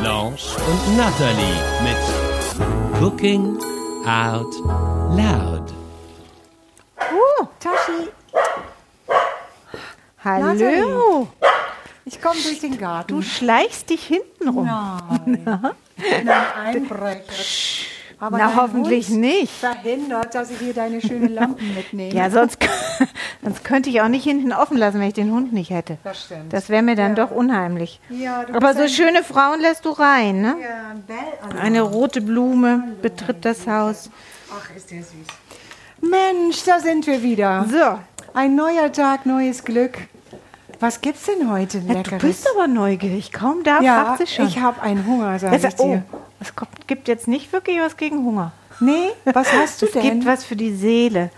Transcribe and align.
Blanche 0.00 0.56
und 0.66 0.96
Natalie 0.96 1.60
mit 1.82 3.02
Cooking 3.02 3.58
Out 4.06 4.54
Loud. 5.16 5.72
Uh, 6.98 7.46
Tashi. 7.60 8.10
Hallo. 10.24 11.28
Ich 12.04 12.20
komme 12.20 12.40
durch 12.42 12.60
den 12.60 12.78
Garten. 12.78 13.14
Du 13.14 13.22
schleichst 13.22 13.90
dich 13.90 14.04
hinten 14.06 14.48
rum. 14.48 14.66
Nein. 14.66 15.42
Nein, 15.96 16.28
Einbrecher. 16.56 17.93
Aber 18.20 18.38
Na, 18.38 18.56
hoffentlich 18.56 19.08
Hund 19.08 19.20
nicht. 19.20 19.52
Verhindert, 19.52 20.34
dass 20.34 20.50
ich 20.50 20.58
hier 20.58 20.72
deine 20.74 21.00
schönen 21.00 21.34
Lampen 21.34 21.74
mitnehme. 21.76 22.14
Ja, 22.14 22.30
sonst, 22.30 22.58
sonst 23.42 23.64
könnte 23.64 23.90
ich 23.90 24.00
auch 24.00 24.08
nicht 24.08 24.24
hinten 24.24 24.52
offen 24.52 24.76
lassen, 24.76 25.00
wenn 25.00 25.08
ich 25.08 25.14
den 25.14 25.30
Hund 25.32 25.52
nicht 25.52 25.70
hätte. 25.70 25.98
Das 26.04 26.24
stimmt. 26.24 26.52
Das 26.52 26.68
wäre 26.68 26.82
mir 26.82 26.94
dann 26.96 27.16
Ja. 27.16 27.26
doch 27.26 27.30
unheimlich. 27.32 28.00
Ja, 28.08 28.44
du 28.44 28.54
Aber 28.54 28.74
so 28.74 28.88
schöne 28.88 29.22
Frauen 29.24 29.60
lässt 29.60 29.84
du 29.84 29.90
rein, 29.90 30.40
ne? 30.40 30.56
Ja, 30.62 30.90
ein 30.92 31.02
Bell. 31.02 31.16
Also, 31.44 31.58
Eine 31.58 31.80
rote 31.82 32.20
Blume 32.20 32.84
betritt 33.02 33.44
das 33.44 33.66
Haus. 33.66 34.10
Ach, 34.52 34.74
ist 34.76 34.90
der 34.90 34.98
süß. 35.02 35.26
Mensch, 36.00 36.64
da 36.64 36.78
sind 36.80 37.06
wir 37.06 37.22
wieder. 37.22 37.66
So, 37.70 37.98
Ein 38.34 38.54
neuer 38.56 38.90
Tag, 38.92 39.26
neues 39.26 39.64
Glück. 39.64 39.98
Was 40.80 41.00
gibt's 41.00 41.24
denn 41.26 41.50
heute 41.50 41.80
du 41.80 41.92
Leckeres? 41.92 42.20
bist 42.22 42.48
aber 42.54 42.66
neugierig. 42.66 43.32
Kaum 43.32 43.62
da 43.62 43.80
ja, 43.80 44.04
fragt 44.04 44.18
sie 44.18 44.26
schon. 44.34 44.46
ich 44.48 44.58
habe 44.60 44.82
einen 44.82 45.06
Hunger, 45.06 45.38
sag 45.38 45.52
Es- 45.54 45.64
ich 45.64 45.74
dir. 45.76 46.02
oh, 46.12 46.16
es 46.44 46.54
kommt- 46.56 46.86
gibt 46.86 47.08
jetzt 47.08 47.28
nicht 47.28 47.52
wirklich 47.52 47.78
was 47.80 47.96
gegen 47.96 48.24
Hunger. 48.24 48.52
Nee, 48.80 49.08
was 49.24 49.52
hast 49.52 49.82
du 49.82 49.86
Es 49.86 49.92
denn? 49.92 50.02
gibt 50.02 50.26
was 50.26 50.44
für 50.44 50.56
die 50.56 50.74
Seele. 50.74 51.30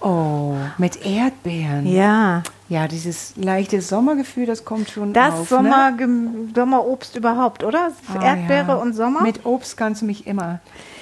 Oh, 0.00 0.54
mit 0.78 1.04
Erdbeeren. 1.06 1.86
Ja, 1.86 2.42
Ja, 2.68 2.88
dieses 2.88 3.34
leichte 3.36 3.80
Sommergefühl, 3.82 4.46
das 4.46 4.64
kommt 4.64 4.90
schon 4.90 5.12
das 5.12 5.34
auf. 5.34 5.48
Sommer, 5.48 5.90
ne? 5.92 6.48
Sommerobst 6.54 7.14
überhaupt, 7.16 7.62
oder? 7.62 7.90
Ah, 8.18 8.22
Erdbeere 8.24 8.68
ja. 8.68 8.74
und 8.76 8.94
Sommer. 8.94 9.22
Mit 9.22 9.44
Obst 9.46 9.76
kannst 9.76 10.02
du 10.02 10.06
mich 10.06 10.26
immer. 10.26 10.60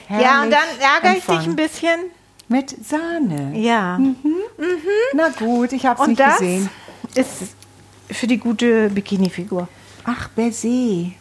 ja, 0.08 0.42
und 0.42 0.50
dann 0.50 0.69
ärgere 0.80 1.17
ich 1.19 1.25
dich 1.25 1.47
ein 1.47 1.56
bisschen. 1.56 1.98
Mit 2.48 2.75
Sahne. 2.84 3.53
Ja. 3.58 3.98
Na 5.14 5.28
gut, 5.39 5.73
ich 5.73 5.86
habe 5.86 6.03
es 6.03 6.08
nicht 6.08 6.20
das 6.20 6.39
gesehen. 6.39 6.69
ist 7.14 7.30
für 8.11 8.27
die 8.27 8.39
gute 8.39 8.91
Bikini-Figur. 8.91 9.69
Ach, 10.05 10.28
Baiser. 10.28 11.12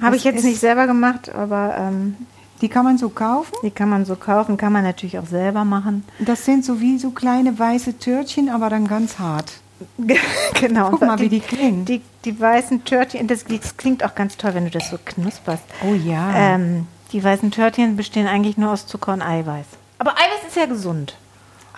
Habe 0.00 0.16
Das 0.16 0.16
ich 0.16 0.24
jetzt 0.24 0.44
nicht 0.44 0.60
selber 0.60 0.86
gemacht, 0.86 1.34
aber 1.34 1.74
ähm, 1.78 2.16
Die 2.60 2.68
kann 2.68 2.84
man 2.84 2.98
so 2.98 3.08
kaufen? 3.08 3.52
die 3.62 3.70
kann 3.70 3.88
man 3.88 4.04
so 4.04 4.16
kaufen, 4.16 4.56
kann 4.56 4.72
man 4.72 4.84
natürlich 4.84 5.18
auch 5.18 5.26
selber 5.26 5.64
machen. 5.64 6.04
Das 6.18 6.44
sind 6.44 6.64
so 6.64 6.80
wie 6.80 6.98
so 6.98 7.10
kleine 7.10 7.58
weiße 7.58 7.98
Törtchen, 7.98 8.48
aber 8.48 8.70
dann 8.70 8.86
ganz 8.86 9.18
hart. 9.18 9.52
genau. 10.60 10.90
Guck 10.90 11.00
mal, 11.00 11.18
wie 11.20 11.28
die 11.30 11.40
klingen. 11.40 11.84
Die, 11.86 12.02
die 12.26 12.38
weißen 12.38 12.84
Törtchen, 12.84 13.26
das, 13.26 13.44
das 13.44 13.76
klingt 13.78 14.04
auch 14.04 14.14
ganz 14.14 14.36
toll, 14.36 14.52
wenn 14.54 14.64
du 14.64 14.70
das 14.70 14.90
so 14.90 14.98
knusperst. 15.04 15.62
Oh 15.88 15.94
ja. 15.94 16.34
Ähm, 16.34 16.86
die 17.12 17.24
weißen 17.24 17.50
Törtchen 17.50 17.96
bestehen 17.96 18.26
eigentlich 18.26 18.56
nur 18.58 18.72
aus 18.72 18.86
Zucker 18.86 19.12
und 19.14 19.22
Eiweiß. 19.22 19.66
Aber 19.98 20.12
Eiweiß 20.12 20.48
ist 20.48 20.56
ja 20.56 20.66
gesund. 20.66 21.16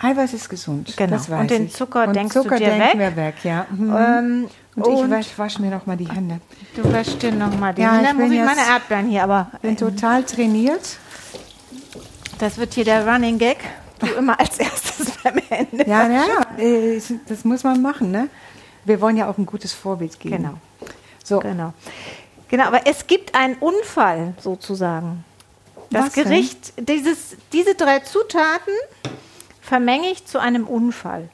Eiweiß 0.01 0.33
ist 0.33 0.49
gesund. 0.49 0.93
Genau. 0.97 1.17
Und 1.39 1.49
den 1.49 1.67
ich. 1.67 1.73
Zucker 1.73 2.07
Und 2.07 2.15
denkst 2.15 2.33
du 2.33 2.41
Zucker 2.43 2.57
dir 2.57 2.67
denken 2.71 2.99
weg? 2.99 3.15
wir 3.15 3.15
weg, 3.15 3.35
ja. 3.43 3.65
Mhm. 3.71 3.95
Ähm, 3.97 4.47
und 4.75 4.87
ich 4.87 4.99
und 4.99 5.11
wasch, 5.11 5.27
wasch 5.37 5.59
mir 5.59 5.69
noch 5.69 5.85
mal 5.85 5.97
die 5.97 6.09
Hände. 6.09 6.39
du 6.75 6.91
wäschst 6.91 7.21
dir 7.21 7.31
nochmal 7.31 7.73
den. 7.73 7.83
Ja, 7.83 7.97
ich 7.99 8.07
Dann 8.07 8.17
bin 8.17 8.27
muss 8.27 8.35
ich 8.35 8.43
meine 8.43 8.61
Erdbeeren 8.67 9.07
hier, 9.07 9.23
aber 9.23 9.51
Bin 9.61 9.77
total 9.77 10.23
trainiert. 10.23 10.97
das 12.39 12.57
wird 12.57 12.73
hier 12.73 12.85
der 12.85 13.07
Running 13.07 13.37
Gag. 13.37 13.57
Du 13.99 14.07
immer 14.07 14.39
als 14.39 14.57
erstes 14.57 15.11
beim 15.23 15.39
Ende. 15.49 15.87
Ja, 15.87 16.09
ja, 16.09 16.25
äh, 16.57 16.99
das 17.27 17.45
muss 17.45 17.63
man 17.63 17.81
machen, 17.81 18.11
ne? 18.11 18.29
Wir 18.85 18.99
wollen 18.99 19.15
ja 19.15 19.29
auch 19.29 19.37
ein 19.37 19.45
gutes 19.45 19.73
Vorbild 19.73 20.19
geben. 20.19 20.37
Genau. 20.37 20.53
So, 21.23 21.39
Genau. 21.39 21.73
Genau, 22.49 22.65
aber 22.65 22.85
es 22.85 23.07
gibt 23.07 23.33
einen 23.33 23.55
Unfall 23.55 24.35
sozusagen. 24.39 25.23
Das 25.89 26.05
Was 26.07 26.13
denn? 26.13 26.23
Gericht, 26.25 26.73
dieses, 26.77 27.35
diese 27.51 27.73
drei 27.73 27.99
Zutaten 28.01 28.73
vermenge 29.61 30.11
ich 30.11 30.25
zu 30.25 30.39
einem 30.39 30.67
Unfall. 30.67 31.29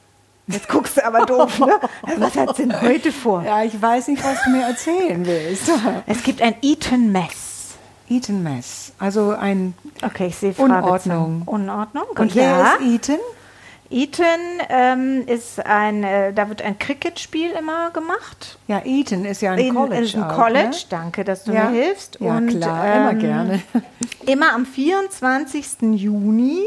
Jetzt 0.50 0.68
guckst 0.68 0.96
du 0.96 1.04
aber 1.04 1.26
doof, 1.26 1.58
ne? 1.60 1.78
Was 2.18 2.36
hat 2.36 2.58
denn 2.58 2.80
heute 2.80 3.12
vor? 3.12 3.42
ja, 3.42 3.62
ich 3.62 3.80
weiß 3.80 4.08
nicht, 4.08 4.22
was 4.24 4.42
du 4.44 4.50
mir 4.50 4.62
erzählen 4.64 5.24
willst. 5.26 5.70
Es 6.06 6.22
gibt 6.22 6.42
ein 6.42 6.54
Eton 6.62 7.12
Mess. 7.12 7.74
Eton 8.08 8.42
Mess, 8.42 8.92
also 8.98 9.30
ein 9.30 9.74
Okay, 10.02 10.26
ich 10.28 10.36
sehe 10.36 10.52
Unordnung. 10.56 11.42
Unordnung. 11.46 12.04
Und 12.18 12.34
ja. 12.34 12.76
wer 12.80 12.86
ist 12.88 12.94
Eton? 13.10 13.20
Eton 13.92 14.24
ähm, 14.68 15.24
ist 15.26 15.64
ein, 15.66 16.04
äh, 16.04 16.32
da 16.32 16.48
wird 16.48 16.62
ein 16.62 16.78
Cricket-Spiel 16.78 17.50
immer 17.58 17.90
gemacht. 17.90 18.58
Ja, 18.68 18.82
Eton 18.84 19.24
ist 19.24 19.42
ja 19.42 19.52
ein 19.52 19.58
In- 19.58 19.74
College. 19.74 20.02
ist 20.02 20.14
ein 20.14 20.22
auch, 20.24 20.36
College, 20.36 20.68
Ne? 20.70 20.84
danke, 20.90 21.24
dass 21.24 21.42
du 21.44 21.52
Ja. 21.52 21.64
mir 21.70 21.82
hilfst. 21.82 22.18
Ja, 22.20 22.36
Und, 22.36 22.48
klar, 22.50 22.96
immer 22.96 23.10
ähm, 23.12 23.18
gerne. 23.18 23.62
Immer 24.26 24.52
am 24.54 24.64
24. 24.66 25.82
Juni. 25.94 26.60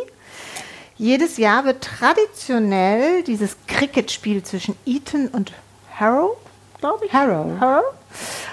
Jedes 0.98 1.38
Jahr 1.38 1.66
wird 1.66 1.84
traditionell 1.84 3.24
dieses 3.24 3.58
Cricket-Spiel 3.68 4.44
zwischen 4.44 4.76
Eton 4.86 5.28
und 5.30 5.52
Harrow, 6.00 6.38
glaube 6.80 7.06
ich. 7.06 7.14
Harrow. 7.14 7.60
Harrow 7.60 7.84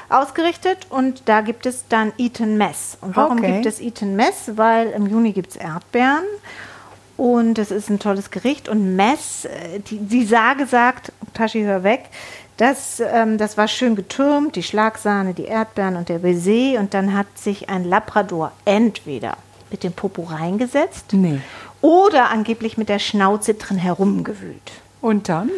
ausgerichtet 0.08 0.86
und 0.88 1.22
da 1.26 1.40
gibt 1.42 1.66
es 1.66 1.84
dann 1.88 2.12
Eton 2.18 2.56
Mess. 2.56 2.96
Und 3.00 3.14
warum 3.16 3.38
Okay. 3.38 3.52
gibt 3.52 3.66
es 3.66 3.80
Eton 3.80 4.16
Mess? 4.16 4.52
Weil 4.56 4.88
im 4.90 5.06
Juni 5.06 5.32
gibt 5.32 5.50
es 5.50 5.56
Erdbeeren 5.56 6.24
und 7.16 7.58
es 7.58 7.70
ist 7.70 7.90
ein 7.90 7.98
tolles 7.98 8.30
Gericht 8.30 8.68
und 8.68 8.96
Mess, 8.96 9.44
äh, 9.44 9.78
die, 9.80 9.98
die 9.98 10.24
Sage 10.24 10.66
sagt, 10.66 11.12
Tashi, 11.34 11.62
hör 11.62 11.84
weg, 11.84 12.06
das, 12.56 13.00
ähm, 13.00 13.38
das 13.38 13.56
war 13.56 13.68
schön 13.68 13.94
getürmt, 13.96 14.56
die 14.56 14.62
Schlagsahne, 14.62 15.34
die 15.34 15.44
Erdbeeren 15.44 15.96
und 15.96 16.08
der 16.08 16.18
Baiser 16.18 16.80
und 16.80 16.92
dann 16.94 17.16
hat 17.16 17.26
sich 17.38 17.68
ein 17.68 17.84
Labrador 17.84 18.52
entweder 18.64 19.36
mit 19.70 19.84
dem 19.84 19.92
Popo 19.92 20.22
reingesetzt 20.24 21.12
Nee. 21.12 21.40
Oder 21.82 22.30
angeblich 22.30 22.76
mit 22.78 22.88
der 22.88 22.98
Schnauze 22.98 23.54
drin 23.54 23.78
herumgewühlt. 23.78 24.72
Und 25.00 25.28
dann? 25.28 25.50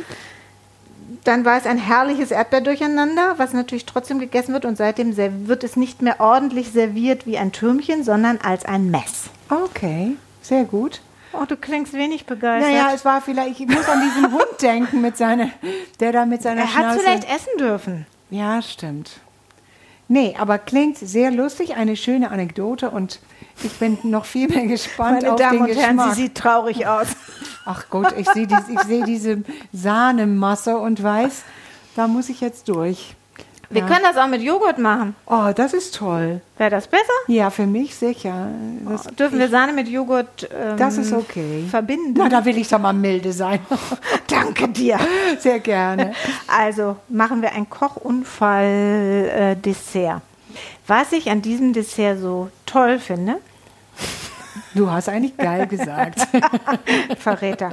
Dann 1.24 1.44
war 1.44 1.56
es 1.56 1.66
ein 1.66 1.78
herrliches 1.78 2.30
Erdbeerdurcheinander, 2.30 3.34
was 3.36 3.52
natürlich 3.52 3.86
trotzdem 3.86 4.18
gegessen 4.18 4.52
wird 4.54 4.64
und 4.64 4.76
seitdem 4.76 5.16
wird 5.16 5.62
es 5.62 5.76
nicht 5.76 6.02
mehr 6.02 6.20
ordentlich 6.20 6.72
serviert 6.72 7.26
wie 7.26 7.38
ein 7.38 7.52
Türmchen, 7.52 8.02
sondern 8.02 8.38
als 8.38 8.64
ein 8.64 8.90
Mess. 8.90 9.30
Okay, 9.48 10.16
sehr 10.40 10.64
gut. 10.64 11.00
Oh, 11.32 11.44
du 11.46 11.56
klingst 11.56 11.94
wenig 11.94 12.26
begeistert. 12.26 12.72
Naja, 12.72 12.90
es 12.94 13.04
war 13.04 13.22
vielleicht, 13.22 13.58
ich 13.60 13.66
muss 13.66 13.88
an 13.88 14.02
diesen 14.02 14.32
Hund 14.32 14.60
denken, 14.60 15.00
mit 15.00 15.16
seiner, 15.16 15.50
der 16.00 16.12
da 16.12 16.26
mit 16.26 16.42
seiner 16.42 16.62
er 16.62 16.74
hat 16.74 16.84
Schnauze... 16.84 17.00
vielleicht 17.00 17.24
essen 17.24 17.58
dürfen. 17.58 18.06
Ja, 18.30 18.60
stimmt. 18.60 19.20
Nee, 20.12 20.36
aber 20.38 20.58
klingt 20.58 20.98
sehr 20.98 21.30
lustig, 21.30 21.74
eine 21.76 21.96
schöne 21.96 22.30
Anekdote 22.30 22.90
und 22.90 23.18
ich 23.64 23.72
bin 23.78 23.96
noch 24.02 24.26
viel 24.26 24.46
mehr 24.46 24.66
gespannt 24.66 25.22
Meine 25.22 25.32
auf 25.32 25.40
Damen 25.40 25.64
den 25.64 25.70
und 25.74 25.74
Herren, 25.74 25.96
Geschmack. 25.96 26.14
sie 26.14 26.22
sieht 26.24 26.34
traurig 26.34 26.86
aus. 26.86 27.06
Ach 27.64 27.84
Gott, 27.88 28.12
ich 28.18 28.28
sehe 28.28 28.46
dies, 28.46 28.68
ich 28.68 28.80
sehe 28.80 29.04
diese 29.04 29.42
Sahnemasse 29.72 30.76
und 30.76 31.02
weiß, 31.02 31.44
da 31.96 32.08
muss 32.08 32.28
ich 32.28 32.42
jetzt 32.42 32.68
durch. 32.68 33.16
Wir 33.72 33.80
Ja. 33.82 33.88
können 33.88 34.02
das 34.04 34.16
auch 34.18 34.26
mit 34.28 34.42
Joghurt 34.42 34.78
machen. 34.78 35.16
Oh, 35.26 35.50
das 35.54 35.72
ist 35.72 35.94
toll. 35.94 36.40
Wäre 36.58 36.70
das 36.70 36.86
besser? 36.86 37.02
Ja, 37.26 37.48
für 37.50 37.66
mich 37.66 37.94
sicher. 37.96 38.48
Das, 38.86 39.04
Dürfen 39.16 39.38
wir 39.38 39.48
Sahne 39.48 39.72
mit 39.72 39.88
Joghurt 39.88 40.48
ähm, 40.54 40.76
das 40.76 40.98
ist 40.98 41.10
okay. 41.12 41.64
verbinden? 41.70 42.12
Na, 42.16 42.28
da 42.28 42.44
will 42.44 42.58
ich 42.58 42.68
doch 42.68 42.78
mal 42.78 42.92
milde 42.92 43.32
sein. 43.32 43.60
Danke 44.28 44.68
dir. 44.68 44.98
Sehr 45.38 45.58
gerne. 45.60 46.12
Also 46.46 46.96
machen 47.08 47.40
wir 47.42 47.52
ein 47.52 47.68
Kochunfall-Dessert. 47.70 50.20
Was 50.86 51.12
ich 51.12 51.30
an 51.30 51.40
diesem 51.42 51.72
Dessert 51.72 52.18
so 52.20 52.50
toll 52.66 52.98
finde, 52.98 53.36
Du 54.74 54.90
hast 54.90 55.08
eigentlich 55.08 55.36
geil 55.38 55.66
gesagt. 55.66 56.26
Verräter, 57.18 57.70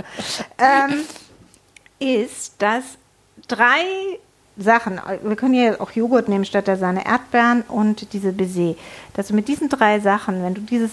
ähm, 0.58 1.02
ist, 2.00 2.54
dass 2.62 2.84
drei 3.48 3.84
Sachen, 4.60 5.00
wir 5.24 5.36
können 5.36 5.54
hier 5.54 5.80
auch 5.82 5.92
Joghurt 5.92 6.28
nehmen 6.30 6.46
statt 6.46 6.68
der 6.68 6.78
Sahne, 6.78 7.06
Erdbeeren 7.06 7.62
und 7.68 8.14
diese 8.14 8.34
Baiser, 8.34 8.76
dass 9.14 9.28
du 9.28 9.34
mit 9.34 9.48
diesen 9.48 9.70
drei 9.70 10.00
Sachen, 10.00 10.44
wenn 10.44 10.54
du 10.54 10.62
dieses 10.62 10.92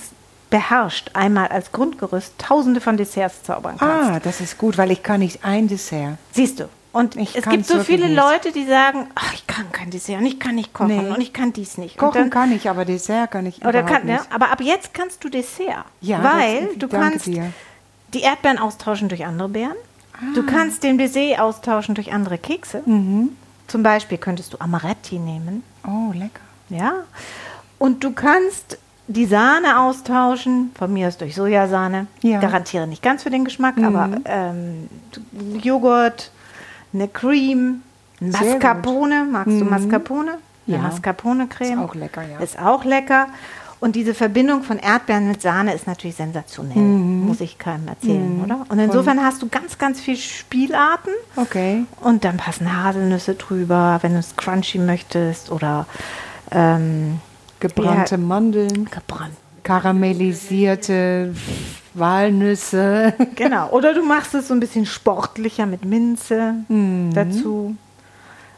beherrscht, 0.50 1.10
einmal 1.14 1.48
als 1.48 1.72
Grundgerüst 1.72 2.34
tausende 2.38 2.80
von 2.80 2.96
Desserts 2.96 3.42
zaubern 3.42 3.76
kannst. 3.78 4.10
ah, 4.10 4.20
das 4.22 4.40
ist 4.40 4.58
gut, 4.58 4.78
weil 4.78 4.90
ich 4.92 5.02
kann 5.02 5.18
nicht 5.20 5.44
ein 5.44 5.66
Dessert. 5.68 6.18
Siehst 6.32 6.60
du. 6.60 6.68
Und 6.92 7.16
Ich 7.16 7.36
es 7.36 7.44
gibt 7.44 7.66
so 7.66 7.80
viele 7.80 8.06
nicht. 8.08 8.16
Leute, 8.16 8.52
die 8.52 8.64
sagen, 8.64 9.08
ach, 9.16 9.34
ich 9.34 9.46
kann 9.46 9.70
kein 9.72 9.90
Dessert 9.90 10.18
und 10.20 10.24
ich 10.26 10.38
kann 10.40 10.54
nicht 10.54 10.72
kochen 10.72 10.96
Nee. 10.96 11.10
und 11.10 11.20
ich 11.20 11.32
kann 11.34 11.52
dies 11.52 11.76
nicht. 11.76 11.98
Kochen 11.98 12.14
dann, 12.14 12.30
kann 12.30 12.52
ich, 12.52 12.70
aber 12.70 12.84
Dessert 12.86 13.32
kann 13.32 13.44
ich 13.44 13.62
oder 13.66 13.82
kann, 13.82 14.06
ja, 14.08 14.14
nicht. 14.18 14.32
aber 14.32 14.50
ab 14.50 14.60
jetzt 14.62 14.94
kannst 14.94 15.22
du 15.22 15.28
Dessert. 15.28 15.84
Ja, 16.00 16.22
weil 16.24 16.66
das- 16.68 16.78
du 16.78 16.88
kannst 16.88 17.26
dir. 17.26 17.52
die 18.14 18.20
Erdbeeren 18.20 18.58
austauschen 18.58 19.08
durch 19.10 19.26
andere 19.26 19.48
Beeren. 19.50 19.76
Du 20.34 20.40
Ah. 20.40 20.44
kannst 20.48 20.82
den 20.84 20.96
Baiser 20.96 21.42
austauschen 21.44 21.94
durch 21.96 22.12
andere 22.14 22.38
Kekse. 22.38 22.82
Mhm. 22.86 23.36
Zum 23.66 23.82
Beispiel 23.82 24.18
könntest 24.18 24.52
du 24.52 24.58
Amaretti 24.60 25.18
nehmen. 25.18 25.62
Oh, 25.86 26.12
lecker. 26.12 26.40
Ja. 26.68 26.92
Und 27.78 28.04
du 28.04 28.12
kannst 28.12 28.78
die 29.08 29.26
Sahne 29.26 29.78
austauschen, 29.80 30.72
von 30.76 30.92
mir 30.92 31.08
aus 31.08 31.16
durch 31.16 31.34
Sojasahne. 31.34 32.06
Ja. 32.22 32.40
Garantiere 32.40 32.86
nicht 32.86 33.02
ganz 33.02 33.22
für 33.22 33.30
den 33.30 33.44
Geschmack, 33.44 33.78
aber 33.78 34.10
ähm, 34.24 34.88
Joghurt, 35.62 36.30
eine 36.92 37.08
Cream. 37.08 37.82
Mascarpone. 38.20 39.26
Magst 39.30 39.60
du 39.60 39.64
Mascarpone? 39.64 40.38
Ja. 40.66 40.78
Mascarpone-Creme. 40.78 41.78
Ist 41.78 41.78
auch 41.78 41.94
lecker, 41.94 42.22
ja. 42.22 42.38
Ist 42.38 42.58
auch 42.58 42.84
lecker. 42.84 43.28
Und 43.78 43.94
diese 43.94 44.14
Verbindung 44.14 44.62
von 44.62 44.78
Erdbeeren 44.78 45.28
mit 45.28 45.42
Sahne 45.42 45.74
ist 45.74 45.86
natürlich 45.86 46.16
sensationell. 46.16 46.76
Muss 46.78 47.40
ich 47.40 47.58
keinem 47.58 47.88
erzählen, 47.88 48.40
oder? 48.42 48.64
Und 48.68 48.78
insofern 48.78 49.22
hast 49.22 49.42
du 49.42 49.48
ganz, 49.48 49.76
ganz 49.76 50.00
viel 50.00 50.16
Spielarten. 50.16 51.12
Okay. 51.36 51.84
Und 52.00 52.24
dann 52.24 52.38
passen 52.38 52.74
Haselnüsse 52.82 53.34
drüber, 53.34 53.98
wenn 54.02 54.12
du 54.12 54.18
es 54.18 54.34
crunchy 54.36 54.78
möchtest 54.78 55.50
oder 55.52 55.86
ähm, 56.50 57.20
Gebrannte 57.60 58.14
Ja. 58.14 58.20
Mandeln, 58.20 58.86
gebrannt. 58.90 59.34
karamellisierte 59.62 61.34
Walnüsse. 61.94 63.14
Genau. 63.34 63.70
Oder 63.70 63.94
du 63.94 64.02
machst 64.02 64.34
es 64.34 64.48
so 64.48 64.54
ein 64.54 64.60
bisschen 64.60 64.86
sportlicher 64.86 65.66
mit 65.66 65.84
Minze 65.84 66.54
Mhm. 66.68 67.12
dazu. 67.14 67.76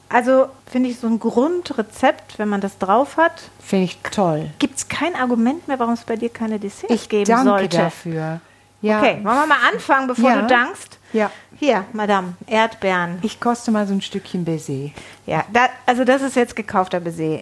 Also 0.08 0.48
finde 0.70 0.88
ich 0.88 0.98
so 0.98 1.06
ein 1.06 1.18
Grundrezept, 1.18 2.38
wenn 2.38 2.48
man 2.48 2.60
das 2.60 2.78
drauf 2.78 3.16
hat, 3.18 3.42
Finde 3.60 3.84
ich 3.84 3.98
toll. 4.10 4.50
gibt 4.58 4.78
es 4.78 4.88
kein 4.88 5.14
Argument 5.14 5.68
mehr, 5.68 5.78
warum 5.78 5.94
es 5.94 6.04
bei 6.04 6.16
dir 6.16 6.30
keine 6.30 6.58
Desserts 6.58 6.92
Ich 6.94 7.08
geben 7.08 7.24
danke 7.26 7.44
sollte. 7.44 7.76
dafür. 7.76 8.40
Ja. 8.80 9.00
Okay, 9.00 9.14
wollen 9.24 9.24
wir 9.24 9.46
mal 9.46 9.58
anfangen, 9.72 10.06
bevor 10.06 10.30
Ja. 10.30 10.40
du 10.42 10.46
dankst? 10.46 10.98
Ja. 11.12 11.30
Hier, 11.58 11.84
Madame, 11.92 12.34
Erdbeeren. 12.46 13.18
Ich 13.22 13.40
koste 13.40 13.70
mal 13.72 13.86
so 13.86 13.92
ein 13.92 14.00
Stückchen 14.00 14.44
Baiser. 14.44 14.90
Ja, 15.26 15.44
da, 15.52 15.66
also 15.84 16.04
das 16.04 16.22
ist 16.22 16.36
jetzt 16.36 16.54
gekaufter 16.54 17.00
Baiser. 17.00 17.40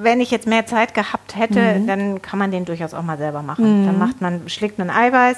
Wenn 0.00 0.20
ich 0.20 0.30
jetzt 0.30 0.46
mehr 0.46 0.66
Zeit 0.66 0.94
gehabt 0.94 1.36
hätte, 1.36 1.80
dann 1.86 2.20
kann 2.22 2.38
man 2.38 2.50
den 2.50 2.64
durchaus 2.64 2.94
auch 2.94 3.02
mal 3.02 3.18
selber 3.18 3.42
machen. 3.42 3.86
Dann 3.86 3.98
macht 3.98 4.20
man, 4.20 4.48
schlägt 4.48 4.78
man 4.78 4.90
Eiweiß, 4.90 5.36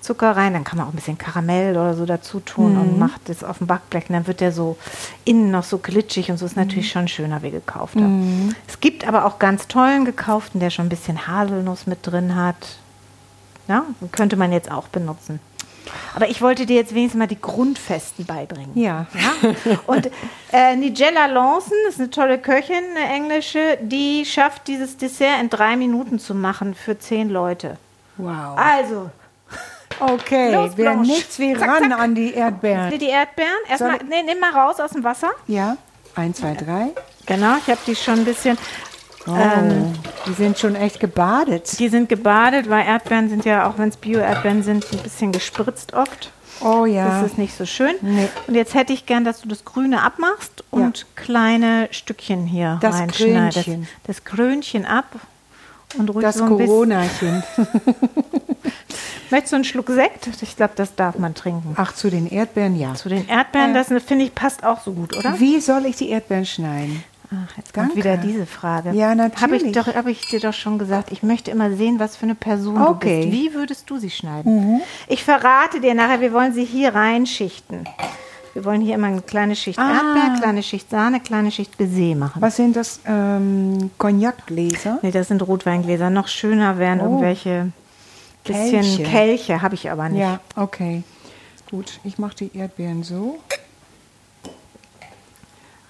Zucker 0.00 0.36
rein, 0.36 0.52
dann 0.52 0.64
kann 0.64 0.78
man 0.78 0.88
auch 0.88 0.92
ein 0.92 0.96
bisschen 0.96 1.16
Karamell 1.16 1.72
oder 1.72 1.94
so 1.94 2.04
dazu 2.06 2.40
tun 2.40 2.76
und 2.76 2.98
macht 2.98 3.28
es 3.28 3.44
auf 3.44 3.58
dem 3.58 3.68
Backblech. 3.68 4.08
Und 4.08 4.14
dann 4.14 4.26
wird 4.26 4.40
der 4.40 4.52
so 4.52 4.76
innen 5.24 5.50
noch 5.50 5.64
so 5.64 5.78
glitschig 5.78 6.30
und 6.30 6.38
so 6.38 6.46
ist 6.46 6.56
natürlich 6.56 6.90
schon 6.90 7.06
schöner 7.08 7.42
wie 7.42 7.52
gekaufter. 7.52 8.08
Es 8.66 8.80
gibt 8.80 9.06
aber 9.06 9.24
auch 9.24 9.38
ganz 9.38 9.68
tollen 9.68 10.04
gekauften, 10.04 10.60
der 10.60 10.70
schon 10.70 10.86
ein 10.86 10.90
bisschen 10.90 11.28
Haselnuss 11.28 11.86
mit 11.86 11.98
drin 12.02 12.34
hat. 12.34 12.56
Ja, 13.68 13.84
könnte 14.10 14.36
man 14.36 14.50
jetzt 14.52 14.70
auch 14.70 14.88
benutzen. 14.88 15.38
Aber 16.14 16.28
ich 16.28 16.40
wollte 16.42 16.66
dir 16.66 16.76
jetzt 16.76 16.94
wenigstens 16.94 17.18
mal 17.18 17.26
die 17.26 17.40
Grundfesten 17.40 18.24
beibringen. 18.26 18.70
Ja. 18.78 19.06
Ja? 19.14 19.50
Und 19.86 20.10
äh, 20.52 20.76
Nigella 20.76 21.26
Lawson 21.26 21.76
ist 21.88 21.98
eine 21.98 22.10
tolle 22.10 22.38
Köchin, 22.38 22.84
eine 22.96 23.12
englische, 23.14 23.78
die 23.80 24.24
schafft 24.24 24.68
dieses 24.68 24.96
Dessert 24.96 25.40
in 25.40 25.50
drei 25.50 25.76
Minuten 25.76 26.18
zu 26.18 26.34
machen 26.34 26.74
für 26.74 26.98
zehn 26.98 27.28
Leute. 27.30 27.76
Wow. 28.16 28.56
Also, 28.56 29.10
Okay, 30.00 30.52
Los, 30.54 30.74
Blanche. 30.74 31.10
nichts 31.12 31.38
wie 31.38 31.52
Zack, 31.54 31.68
ran 31.68 31.90
zack. 31.90 32.00
an 32.00 32.14
die 32.14 32.32
Erdbeeren. 32.34 32.98
die 32.98 33.08
Erdbeeren, 33.08 33.52
erstmal, 33.68 33.98
nee, 34.08 34.22
nimm 34.24 34.40
mal 34.40 34.50
raus 34.50 34.80
aus 34.80 34.90
dem 34.92 35.04
Wasser. 35.04 35.30
Ja, 35.46 35.76
eins, 36.16 36.38
zwei, 36.38 36.54
drei. 36.54 36.88
Genau, 37.26 37.56
ich 37.58 37.68
habe 37.68 37.78
die 37.86 37.94
schon 37.94 38.14
ein 38.20 38.24
bisschen, 38.24 38.58
Oh, 39.26 39.30
Ähm. 39.36 39.92
die 40.26 40.32
sind 40.34 40.58
schon 40.58 40.74
echt 40.74 40.98
gebadet. 41.00 41.78
die 41.78 41.88
sind 41.88 42.08
gebadet, 42.08 42.68
weil 42.68 42.84
Erdbeeren 42.86 43.28
sind 43.28 43.44
ja, 43.44 43.68
auch 43.68 43.78
wenn 43.78 43.88
es 43.88 43.96
Bio-Erdbeeren 43.96 44.62
sind, 44.62 44.84
ein 44.92 44.98
bisschen 44.98 45.32
gespritzt 45.32 45.94
oft. 45.94 46.30
Oh 46.60 46.84
ja. 46.86 47.20
Das 47.20 47.30
ist 47.32 47.38
nicht 47.38 47.56
so 47.56 47.66
schön. 47.66 47.94
Nee. 48.02 48.28
Und 48.46 48.54
jetzt 48.54 48.74
hätte 48.74 48.92
ich 48.92 49.06
gern, 49.06 49.24
dass 49.24 49.40
du 49.40 49.48
das 49.48 49.64
Grüne 49.64 50.02
abmachst 50.02 50.64
und 50.70 51.06
kleine 51.16 51.88
Stückchen 51.90 52.46
hier 52.46 52.78
Das 52.80 52.96
reinschneidest. 52.96 53.64
Krönchen. 53.64 53.88
Das 54.04 54.24
Krönchen 54.24 54.84
ab 54.86 55.06
und 55.98 56.08
ruhig 56.10 56.22
Das 56.22 56.36
so 56.36 56.44
ein. 56.44 56.50
Coronachen. 56.50 57.42
Möchtest 59.30 59.52
du 59.52 59.56
einen 59.56 59.64
Schluck 59.64 59.88
Sekt? 59.88 60.28
Ich 60.42 60.56
glaube, 60.56 60.74
das 60.76 60.94
darf 60.94 61.18
man 61.18 61.34
trinken. 61.34 61.74
Ach, 61.76 61.92
zu 61.94 62.10
den 62.10 62.30
Erdbeeren, 62.30 62.78
ja. 62.78 62.94
Zu 62.94 63.08
den 63.08 63.26
Erdbeeren, 63.28 63.72
das 63.74 63.88
finde 64.06 64.24
ich 64.24 64.34
passt 64.34 64.62
auch 64.62 64.82
so 64.82 64.92
gut, 64.92 65.16
oder? 65.16 65.40
Wie 65.40 65.58
soll 65.60 65.86
ich 65.86 65.96
die 65.96 66.10
Erdbeeren 66.10 66.44
schneiden? 66.46 67.02
Ach, 67.34 67.56
jetzt 67.56 67.72
kommt 67.72 67.86
Danke. 67.88 67.96
wieder 67.96 68.16
diese 68.18 68.44
Frage. 68.46 68.90
Ja, 68.92 69.08
Habe 69.10 69.16
natürlich. 69.16 69.62
ich, 69.64 69.72
doch- 69.72 69.86
hab 69.94 70.06
ich 70.06 70.26
dir 70.26 70.40
doch 70.40 70.52
schon 70.52 70.78
gesagt, 70.78 71.10
ich 71.12 71.22
möchte 71.22 71.50
immer 71.50 71.74
sehen, 71.74 71.98
was 71.98 72.16
für 72.16 72.24
eine 72.24 72.34
Person 72.34 72.80
Okay. 72.80 73.18
Mhm. 73.18 73.20
du 73.22 73.30
bist. 73.30 73.40
Wie 73.40 73.54
würdest 73.54 73.88
du 73.90 73.96
sie 73.98 74.10
schneiden? 74.10 74.82
Ich 75.08 75.24
verrate 75.24 75.80
dir 75.80 75.94
nachher, 75.94 76.20
wir 76.20 76.32
wollen 76.32 76.52
sie 76.52 76.64
hier 76.64 76.94
reinschichten. 76.94 77.88
Wir 78.52 78.66
wollen 78.66 78.82
hier 78.82 78.96
immer 78.96 79.06
eine 79.06 79.22
kleine 79.22 79.56
Schicht 79.56 79.78
Ah. 79.78 79.92
Erdbeer, 79.94 80.38
kleine 80.38 80.62
Schicht 80.62 80.90
Sahne, 80.90 81.20
kleine 81.20 81.50
Schicht 81.50 81.78
Baiser 81.78 82.14
machen. 82.16 82.42
Was 82.42 82.56
sind 82.56 82.76
das? 82.76 83.00
Ähm, 83.06 83.90
Cognacgläser? 83.96 84.98
Nee, 85.00 85.10
das 85.10 85.28
sind 85.28 85.40
Rotweingläser. 85.40 86.10
Noch 86.10 86.28
schöner 86.28 86.78
wären 86.78 87.00
Oh. 87.00 87.04
irgendwelche 87.04 87.72
bisschen 88.44 88.70
Kelche. 88.82 89.02
Kelche, 89.04 89.62
habe 89.62 89.74
ich 89.74 89.90
aber 89.90 90.10
nicht. 90.10 90.20
Ja, 90.20 90.40
okay. 90.56 91.02
Gut, 91.70 91.98
ich 92.04 92.18
mache 92.18 92.36
die 92.36 92.50
Erdbeeren 92.54 93.02
so. 93.02 93.38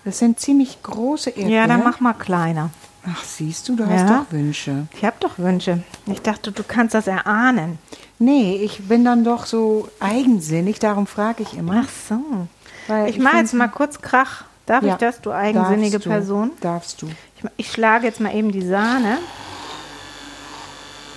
Das 0.04 0.18
sind 0.18 0.40
ziemlich 0.40 0.82
große 0.82 1.30
Erdbeeren. 1.30 1.50
Ja, 1.52 1.66
dann 1.66 1.84
mach 1.84 2.00
mal 2.00 2.12
kleiner. 2.14 2.70
Ach, 3.06 3.22
siehst 3.24 3.68
du, 3.68 3.76
du 3.76 3.84
hast 3.86 4.08
Ja. 4.08 4.18
doch 4.18 4.32
Wünsche. 4.32 4.86
Ich 4.96 5.04
habe 5.04 5.16
doch 5.20 5.38
Wünsche. 5.38 5.82
Ich 6.06 6.22
dachte, 6.22 6.52
du 6.52 6.62
kannst 6.62 6.94
das 6.94 7.06
erahnen. 7.06 7.78
Nee, 8.18 8.56
ich 8.62 8.86
bin 8.88 9.04
dann 9.04 9.24
doch 9.24 9.46
so 9.46 9.88
eigensinnig, 10.00 10.78
darum 10.78 11.06
frage 11.06 11.42
ich 11.42 11.54
immer. 11.56 11.84
Ach 11.84 11.88
so. 12.08 12.46
Weil 12.86 13.08
Ich 13.10 13.18
mache 13.18 13.34
find- 13.36 13.42
jetzt 13.44 13.54
mal 13.54 13.68
kurz 13.68 14.00
Krach. 14.00 14.44
Darf 14.66 14.84
Ja, 14.84 14.92
ich 14.92 14.98
das, 14.98 15.20
du 15.20 15.32
eigensinnige 15.32 15.92
darfst 15.98 16.06
du, 16.06 16.10
Person? 16.10 16.50
Darfst 16.60 17.02
du. 17.02 17.08
Ich, 17.36 17.44
ich 17.56 17.72
schlage 17.72 18.06
jetzt 18.06 18.20
mal 18.20 18.32
eben 18.34 18.52
die 18.52 18.64
Sahne. 18.64 19.18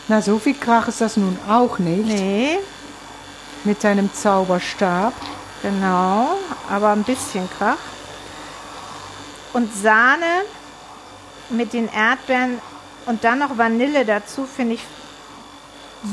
Na, 0.08 0.22
so 0.22 0.40
viel 0.40 0.56
Krach 0.56 0.88
ist 0.88 1.02
das 1.02 1.18
nun 1.18 1.38
auch 1.48 1.80
nicht. 1.80 2.06
Nee, 2.06 2.58
Mit 3.64 3.84
deinem 3.84 4.12
Zauberstab. 4.14 5.14
genau. 5.62 6.38
Aber 6.70 6.90
ein 6.92 7.04
bisschen 7.04 7.48
Krach. 7.58 7.78
Und 9.56 9.74
Sahne 9.74 10.26
mit 11.50 11.72
den 11.72 11.88
Erdbeeren 11.88 12.60
und 13.06 13.24
dann 13.24 13.40
noch 13.40 13.58
Vanille 13.58 14.04
dazu 14.04 14.46
finde 14.46 14.74
ich 14.76 14.82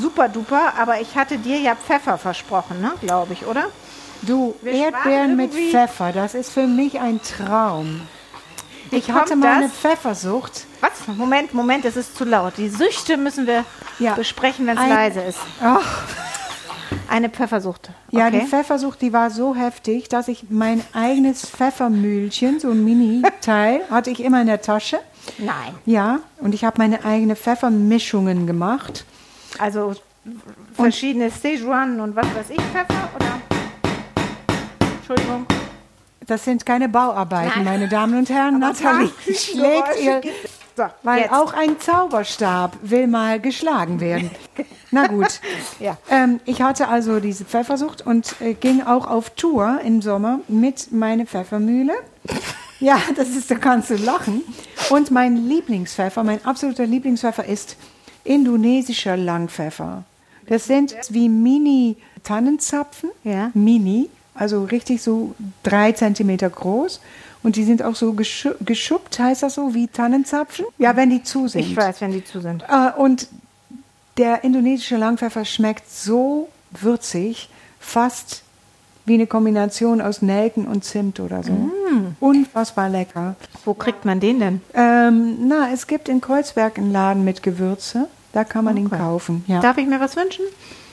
super 0.01 0.29
duper. 0.29 0.75
Aber 0.79 1.01
ich 1.01 1.17
hatte 1.17 1.39
dir 1.39 1.59
ja 1.59 1.75
Pfeffer 1.75 2.19
versprochen, 2.19 2.81
ne? 2.81 2.93
glaube 3.01 3.33
ich, 3.33 3.45
oder? 3.45 3.65
Du, 4.23 4.55
Wir 4.63 4.73
Erdbeeren 4.75 5.35
mit 5.35 5.53
Pfeffer, 5.53 6.13
das 6.13 6.35
ist 6.35 6.53
für 6.53 6.69
mich 6.69 7.01
ein 7.01 7.21
Traum. 7.21 8.03
Ich 8.93 9.11
hatte 9.11 9.35
mal 9.35 9.57
eine? 9.57 9.69
Pfeffersucht. 9.69 10.67
Was? 10.81 10.93
Moment, 11.17 11.53
Moment, 11.53 11.85
es 11.85 11.97
ist 11.97 12.17
zu 12.17 12.25
laut. 12.25 12.53
Die 12.59 12.69
Süchte 12.69 13.17
müssen 13.17 13.49
wir 13.49 13.65
Ja. 13.99 14.15
besprechen, 14.15 14.69
wenn 14.69 14.79
es 14.79 14.89
leise 14.89 15.21
ist. 15.23 15.41
Ach, 15.61 16.05
Eine 17.13 17.29
Pfeffersucht. 17.29 17.91
ja, 18.11 18.29
okay. 18.29 18.41
die 18.41 18.47
Pfeffersucht, 18.47 19.03
die 19.03 19.13
war 19.13 19.29
so 19.29 19.55
heftig, 19.55 20.09
dass 20.09 20.29
ich 20.29 20.47
mein 20.49 20.83
eigenes 20.95 21.45
Pfeffermühlchen, 21.47 22.59
so 22.59 22.71
ein 22.71 22.83
Mini-Teil, 22.83 23.83
hatte 23.91 24.09
ich 24.09 24.21
immer 24.25 24.41
in 24.41 24.47
der 24.47 24.63
Tasche. 24.63 24.99
Nein. 25.37 25.75
Ja, 25.85 26.21
und 26.39 26.55
ich 26.55 26.65
habe 26.65 26.79
meine 26.79 27.05
eigene 27.05 27.37
Pfeffermischungen 27.37 28.47
gemacht. 28.47 29.05
Also 29.59 29.93
verschiedene 30.73 31.31
Szechuan 31.31 32.01
und 32.01 32.17
was 32.17 32.25
weiß 32.35 32.49
ich, 32.49 32.63
Pfeffer 32.73 33.11
oder? 33.15 33.43
Entschuldigung. 34.97 35.45
Das 36.27 36.45
sind 36.47 36.65
keine 36.65 36.89
Bauarbeiten, 36.89 37.53
Nein. 37.57 37.65
meine 37.65 37.89
Damen 37.89 38.17
und 38.17 38.31
Herren. 38.31 38.55
Aber 38.63 38.73
Nathalie 38.73 39.11
schlägt 39.35 40.01
ihr. 40.03 40.23
So, 40.77 40.85
weil 41.03 41.23
jetzt. 41.23 41.33
auch 41.33 41.53
ein 41.53 41.79
Zauberstab 41.81 42.77
will 42.83 43.07
mal 43.07 43.41
geschlagen 43.41 44.01
werden. 44.01 44.31
Na 44.91 45.07
gut. 45.07 45.41
Ja. 45.81 45.97
Ähm, 46.11 46.41
ich 46.45 46.63
hatte 46.63 46.89
also 46.89 47.19
diese 47.19 47.45
Pfeffersucht 47.45 48.07
und 48.07 48.37
äh, 48.41 48.55
ging 48.55 48.83
auch 48.83 49.09
auf 49.09 49.31
Tour 49.31 49.81
im 49.85 50.01
Sommer 50.01 50.41
mit 50.49 50.93
meiner 50.93 51.27
Pfeffermühle. 51.27 51.95
Ja, 52.81 53.01
das 53.15 53.29
ist, 53.29 53.49
da 53.49 53.55
kannst 53.55 53.91
du 53.91 53.95
lachen. 53.95 54.43
Und 54.91 55.13
mein 55.13 55.47
Lieblingspfeffer, 55.49 56.25
mein 56.25 56.45
absoluter 56.45 56.85
Lieblingspfeffer 56.85 57.45
ist 57.45 57.77
indonesischer 58.25 59.17
Langpfeffer. 59.17 60.03
Das 60.49 60.67
sind 60.67 60.97
wie 61.11 61.29
Mini-Tannenzapfen. 61.29 63.11
Ja. 63.23 63.53
Mini, 63.55 64.11
also 64.35 64.65
richtig 64.65 65.01
so 65.01 65.37
drei 65.63 65.93
Zentimeter 65.93 66.51
groß. 66.51 67.01
Und 67.43 67.57
die 67.57 67.65
sind 67.65 67.83
auch 67.83 67.97
so 67.97 68.13
geschu 68.13 68.51
geschuppt, 68.61 69.19
heißt 69.19 69.43
das 69.43 69.55
so, 69.55 69.75
wie 69.75 69.89
Tannenzapfen? 69.89 70.65
Ja, 70.79 70.97
wenn 70.97 71.11
die 71.11 71.23
zu 71.23 71.49
sind. 71.49 71.63
Ich 71.63 71.77
weiß, 71.77 72.01
wenn 72.01 72.13
die 72.13 72.25
zu 72.25 72.41
sind. 72.41 72.63
Äh, 72.69 72.93
und 72.97 73.29
der 74.17 74.45
indonesische 74.45 74.97
Langpfeffer 74.97 75.45
schmeckt 75.45 75.91
so 75.91 76.49
würzig, 76.71 77.49
fast 77.81 78.43
wie 79.05 79.15
eine 79.15 79.27
Kombination 79.27 80.01
aus 80.01 80.23
Nelken 80.23 80.67
und 80.67 80.85
Zimt 80.85 81.19
oder 81.19 81.43
so. 81.43 81.53
Unfassbar 82.21 82.89
lecker. 82.89 83.35
Wo 83.65 83.75
kriegt 83.75 84.05
man 84.05 84.21
den 84.21 84.39
denn? 84.39 84.61
Ähm, 84.75 85.49
na, 85.49 85.71
es 85.73 85.87
gibt 85.87 86.09
in 86.09 86.21
Kreuzberg 86.21 86.79
einen 86.79 86.93
Laden 86.93 87.25
mit 87.25 87.43
Gewürze. 87.43 88.09
Da 88.33 88.45
kann 88.45 88.65
man 88.65 88.77
ihn 88.77 88.87
Okay. 88.87 88.97
kaufen. 88.99 89.45
Ja, 89.47 89.61
Darf 89.61 89.77
ich 89.79 89.87
mir 89.87 90.01
was 90.01 90.17
wünschen? 90.17 90.45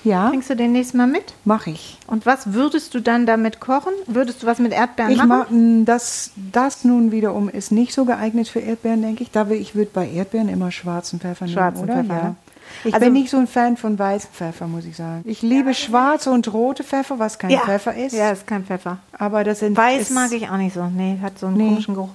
ja 0.04 0.30
Bringst 0.30 0.50
du 0.50 0.56
den 0.56 0.72
nächsten 0.72 0.98
Mal 0.98 1.08
mit? 1.08 1.34
mache 1.46 1.70
ich. 1.72 1.98
Und 2.08 2.26
was 2.26 2.54
würdest 2.54 2.94
du 2.96 3.00
dann 3.02 3.26
damit 3.26 3.60
kochen? 3.60 3.94
Würdest 4.08 4.44
du 4.44 4.48
was 4.48 4.60
mit 4.60 4.72
Erdbeeren 4.74 5.12
Ich 5.12 5.18
machen? 5.18 5.28
mag, 5.30 5.52
mm, 5.52 5.86
das, 5.86 6.32
das 6.52 6.84
nun 6.84 7.12
wiederum 7.12 7.50
ist 7.50 7.72
nicht 7.72 7.94
so 7.94 8.06
geeignet 8.06 8.48
für 8.50 8.60
Erdbeeren, 8.60 9.02
denke 9.02 9.24
ich. 9.24 9.32
Da 9.32 9.50
will 9.50 9.58
ich 9.60 9.76
würde 9.76 9.92
bei 9.94 10.08
Erdbeeren 10.10 10.50
immer 10.50 10.72
schwarzen 10.72 11.20
Pfeffer 11.20 11.46
nehmen, 11.46 11.58
Schwarzen 11.58 11.84
oder? 11.84 11.96
Pfeffer, 11.96 12.14
ja. 12.18 12.24
ne? 12.24 12.36
Ich 12.84 12.94
Also- 12.94 13.06
bin 13.06 13.14
nicht 13.14 13.30
so 13.32 13.38
ein 13.38 13.48
Fan 13.48 13.78
von 13.78 13.98
weißem 13.98 14.30
Pfeffer, 14.32 14.68
muss 14.68 14.86
ich 14.86 14.96
sagen. 14.96 15.22
Ich 15.26 15.42
liebe 15.42 15.74
schwarze 15.74 16.30
und 16.32 16.52
rote 16.54 16.84
Pfeffer, 16.84 17.18
was 17.20 17.40
kein 17.40 17.52
Pfeffer 17.58 17.96
ist. 17.96 18.14
Ja, 18.14 18.30
ist 18.32 18.46
kein 18.48 18.64
Pfeffer. 18.64 19.00
Aber 19.18 19.44
das 19.44 19.60
sind 19.60 19.76
Weiß 19.76 20.12
mag 20.12 20.32
ich 20.34 20.50
auch 20.50 20.58
nicht 20.58 20.76
so. 20.76 20.86
Nee, 20.86 21.18
hat 21.22 21.40
so 21.40 21.48
einen 21.48 21.58
Nee. 21.58 21.70
komischen 21.70 21.96
Geruch. 21.96 22.10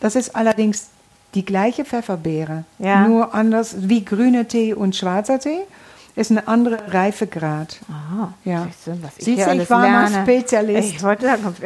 Das 0.00 0.14
ist 0.14 0.36
allerdings 0.36 0.88
die 1.34 1.44
gleiche 1.44 1.84
Pfefferbeere, 1.84 2.64
Ja. 2.78 3.06
nur 3.08 3.34
anders 3.34 3.76
wie 3.88 4.04
grüner 4.04 4.46
Tee 4.48 4.72
und 4.74 4.94
schwarzer 4.96 5.38
Tee. 5.38 5.58
Ist 6.16 6.30
eine 6.30 6.46
andere 6.46 6.78
Reifegrad. 6.92 7.80
Aha. 7.90 8.32
Ja. 8.44 8.66
Siehst 8.66 8.86
du, 8.86 9.02
was 9.02 9.18
ich 9.18 9.24
Siehst 9.24 9.48
ich 9.48 9.68
war 9.70 9.78
mal 9.80 10.08
lerne. 10.10 10.22
Spezialist. 10.22 10.94
Ich 10.94 11.02
wollte 11.02 11.26
sagen, 11.26 11.56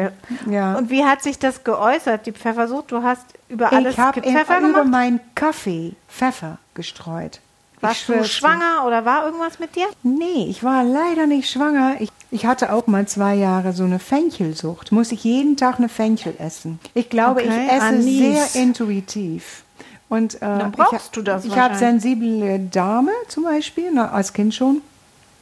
Ja. 0.50 0.74
Und 0.78 0.88
wie 0.88 1.04
hat 1.04 1.22
sich 1.22 1.38
das 1.38 1.64
geäußert, 1.64 2.24
die 2.24 2.32
Pfeffersucht? 2.32 2.90
Du 2.90 3.02
hast 3.02 3.26
über 3.50 3.70
alles 3.70 3.92
ich 3.92 4.00
habe 4.00 4.22
Pfeffer 4.22 4.58
über 4.60 4.68
gemacht? 4.68 4.86
meinen 4.88 5.20
Kaffee 5.34 5.92
Pfeffer 6.08 6.56
gestreut. 6.72 7.40
Warst 7.80 8.08
du 8.08 8.24
schwanger 8.24 8.84
oder 8.86 9.04
war 9.04 9.24
irgendwas 9.26 9.58
mit 9.58 9.76
dir? 9.76 9.86
Nee, 10.02 10.46
ich 10.48 10.62
war 10.64 10.82
leider 10.84 11.26
nicht 11.26 11.50
schwanger. 11.50 11.96
Ich, 12.00 12.10
ich 12.30 12.46
hatte 12.46 12.72
auch 12.72 12.86
mal 12.86 13.06
zwei 13.06 13.34
Jahre 13.34 13.72
so 13.72 13.84
eine 13.84 13.98
Fenchelsucht. 13.98 14.92
Muss 14.92 15.12
ich 15.12 15.24
jeden 15.24 15.56
Tag 15.56 15.78
eine 15.78 15.88
Fenchel 15.88 16.34
essen. 16.38 16.78
Ich 16.94 17.08
glaube, 17.08 17.40
Okay, 17.42 17.50
ich 17.66 17.72
esse 17.72 17.82
Anis. 17.86 18.52
sehr 18.52 18.62
intuitiv. 18.62 19.62
Und 20.08 20.36
äh, 20.36 20.38
Dann 20.40 20.72
brauchst 20.72 21.06
ich, 21.06 21.10
du 21.12 21.22
das 21.22 21.44
Ich 21.44 21.56
habe 21.56 21.76
sensible 21.76 22.58
Darme 22.70 23.12
zum 23.28 23.44
Beispiel, 23.44 23.90
na, 23.92 24.10
als 24.10 24.32
Kind 24.32 24.54
schon. 24.54 24.80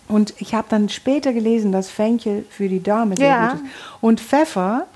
Und 0.08 0.34
ich 0.38 0.54
habe 0.54 0.66
dann 0.68 0.88
später 0.88 1.32
gelesen, 1.32 1.72
dass 1.72 1.88
Fenchel 1.90 2.44
für 2.50 2.68
die 2.68 2.82
Darme 2.82 3.16
sehr 3.16 3.28
Ja. 3.28 3.48
gut 3.52 3.60
ist. 3.62 3.70
Und 4.00 4.20
Pfeffer 4.20 4.86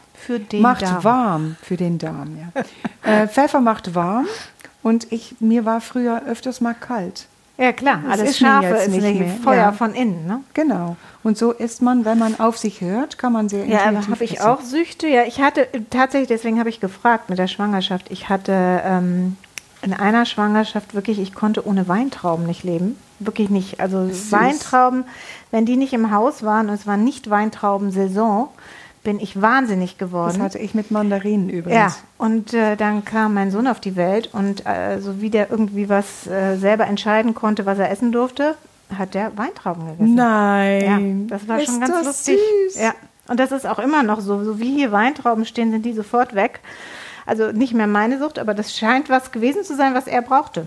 macht 0.60 0.82
Darm. 0.82 1.04
warm 1.04 1.56
für 1.62 1.76
den 1.76 1.98
Darm. 1.98 2.36
Ja. 2.36 2.62
äh, 3.22 3.28
Pfeffer 3.28 3.60
macht 3.60 3.94
warm. 3.94 4.26
Und 4.82 5.10
ich, 5.12 5.34
mir 5.40 5.64
war 5.64 5.80
früher 5.80 6.22
öfters 6.26 6.60
mal 6.60 6.74
kalt. 6.74 7.26
Ja, 7.60 7.72
klar. 7.72 8.00
Das 8.08 8.20
Alles 8.20 8.38
Scharfe 8.38 8.68
jetzt 8.68 8.86
ist 8.86 8.92
nicht 8.94 9.02
nicht 9.04 9.20
mehr. 9.20 9.34
Feuer 9.44 9.56
Ja. 9.56 9.72
von 9.72 9.94
innen, 9.94 10.26
ne? 10.26 10.40
Genau. 10.54 10.96
Und 11.22 11.36
so 11.36 11.52
ist 11.52 11.82
man, 11.82 12.06
wenn 12.06 12.18
man 12.18 12.40
auf 12.40 12.56
sich 12.56 12.80
hört, 12.80 13.18
kann 13.18 13.34
man 13.34 13.50
sehr 13.50 13.66
Ja, 13.66 13.84
aber 13.84 14.06
habe 14.08 14.24
ich 14.24 14.40
auch 14.40 14.62
Süchte? 14.62 15.06
Ja, 15.06 15.24
ich 15.24 15.42
hatte 15.42 15.68
tatsächlich, 15.90 16.28
deswegen 16.28 16.58
habe 16.58 16.70
ich 16.70 16.80
gefragt 16.80 17.28
mit 17.28 17.38
der 17.38 17.48
Schwangerschaft. 17.48 18.06
Ich 18.10 18.30
hatte 18.30 18.80
ähm, 18.84 19.36
in 19.82 19.92
einer 19.92 20.24
Schwangerschaft 20.24 20.94
wirklich, 20.94 21.18
ich 21.18 21.34
konnte 21.34 21.66
ohne 21.66 21.86
Weintrauben 21.86 22.46
nicht 22.46 22.64
leben. 22.64 22.96
Wirklich 23.18 23.50
nicht. 23.50 23.80
Also 23.80 24.08
Weintrauben, 24.30 25.04
wenn 25.50 25.66
die 25.66 25.76
nicht 25.76 25.92
im 25.92 26.10
Haus 26.10 26.42
waren 26.42 26.68
und 26.70 26.74
es 26.74 26.86
war 26.86 26.96
nicht 26.96 27.28
Weintraubensaison, 27.28 28.48
bin 29.02 29.18
ich 29.20 29.40
wahnsinnig 29.40 29.96
geworden. 29.98 30.34
Das 30.36 30.42
hatte 30.42 30.58
ich 30.58 30.74
mit 30.74 30.90
Mandarinen 30.90 31.48
Ja, 31.48 31.54
übrigens. 31.56 32.02
und 32.18 32.52
äh, 32.54 32.76
dann 32.76 33.04
kam 33.04 33.34
mein 33.34 33.50
Sohn 33.50 33.66
auf 33.66 33.80
die 33.80 33.96
Welt 33.96 34.28
und 34.32 34.66
äh, 34.66 35.00
so 35.00 35.20
wie 35.20 35.30
der 35.30 35.50
irgendwie 35.50 35.88
was 35.88 36.26
äh, 36.26 36.56
selber 36.56 36.86
entscheiden 36.86 37.34
konnte, 37.34 37.64
was 37.66 37.78
er 37.78 37.90
essen 37.90 38.12
durfte, 38.12 38.56
hat 38.98 39.14
der 39.14 39.36
Weintrauben 39.36 39.86
gegessen. 39.86 40.14
Nein. 40.14 41.28
Ja, 41.30 41.36
das 41.36 41.48
war 41.48 41.60
ist 41.60 41.66
schon 41.70 41.80
ganz 41.80 41.92
das 41.92 42.06
lustig. 42.06 42.38
Süß. 42.72 42.82
Ja, 42.82 42.94
und 43.28 43.40
das 43.40 43.52
ist 43.52 43.66
auch 43.66 43.78
immer 43.78 44.02
noch 44.02 44.20
so. 44.20 44.42
So 44.44 44.58
wie 44.58 44.74
hier 44.74 44.92
Weintrauben 44.92 45.44
stehen, 45.46 45.70
sind 45.70 45.86
die 45.86 45.92
sofort 45.92 46.34
weg. 46.34 46.60
Also 47.26 47.52
nicht 47.52 47.72
mehr 47.74 47.86
meine 47.86 48.18
Sucht, 48.18 48.38
aber 48.38 48.54
das 48.54 48.76
scheint 48.76 49.08
was 49.08 49.30
gewesen 49.30 49.62
zu 49.64 49.76
sein, 49.76 49.94
was 49.94 50.06
er 50.08 50.20
brauchte. 50.22 50.66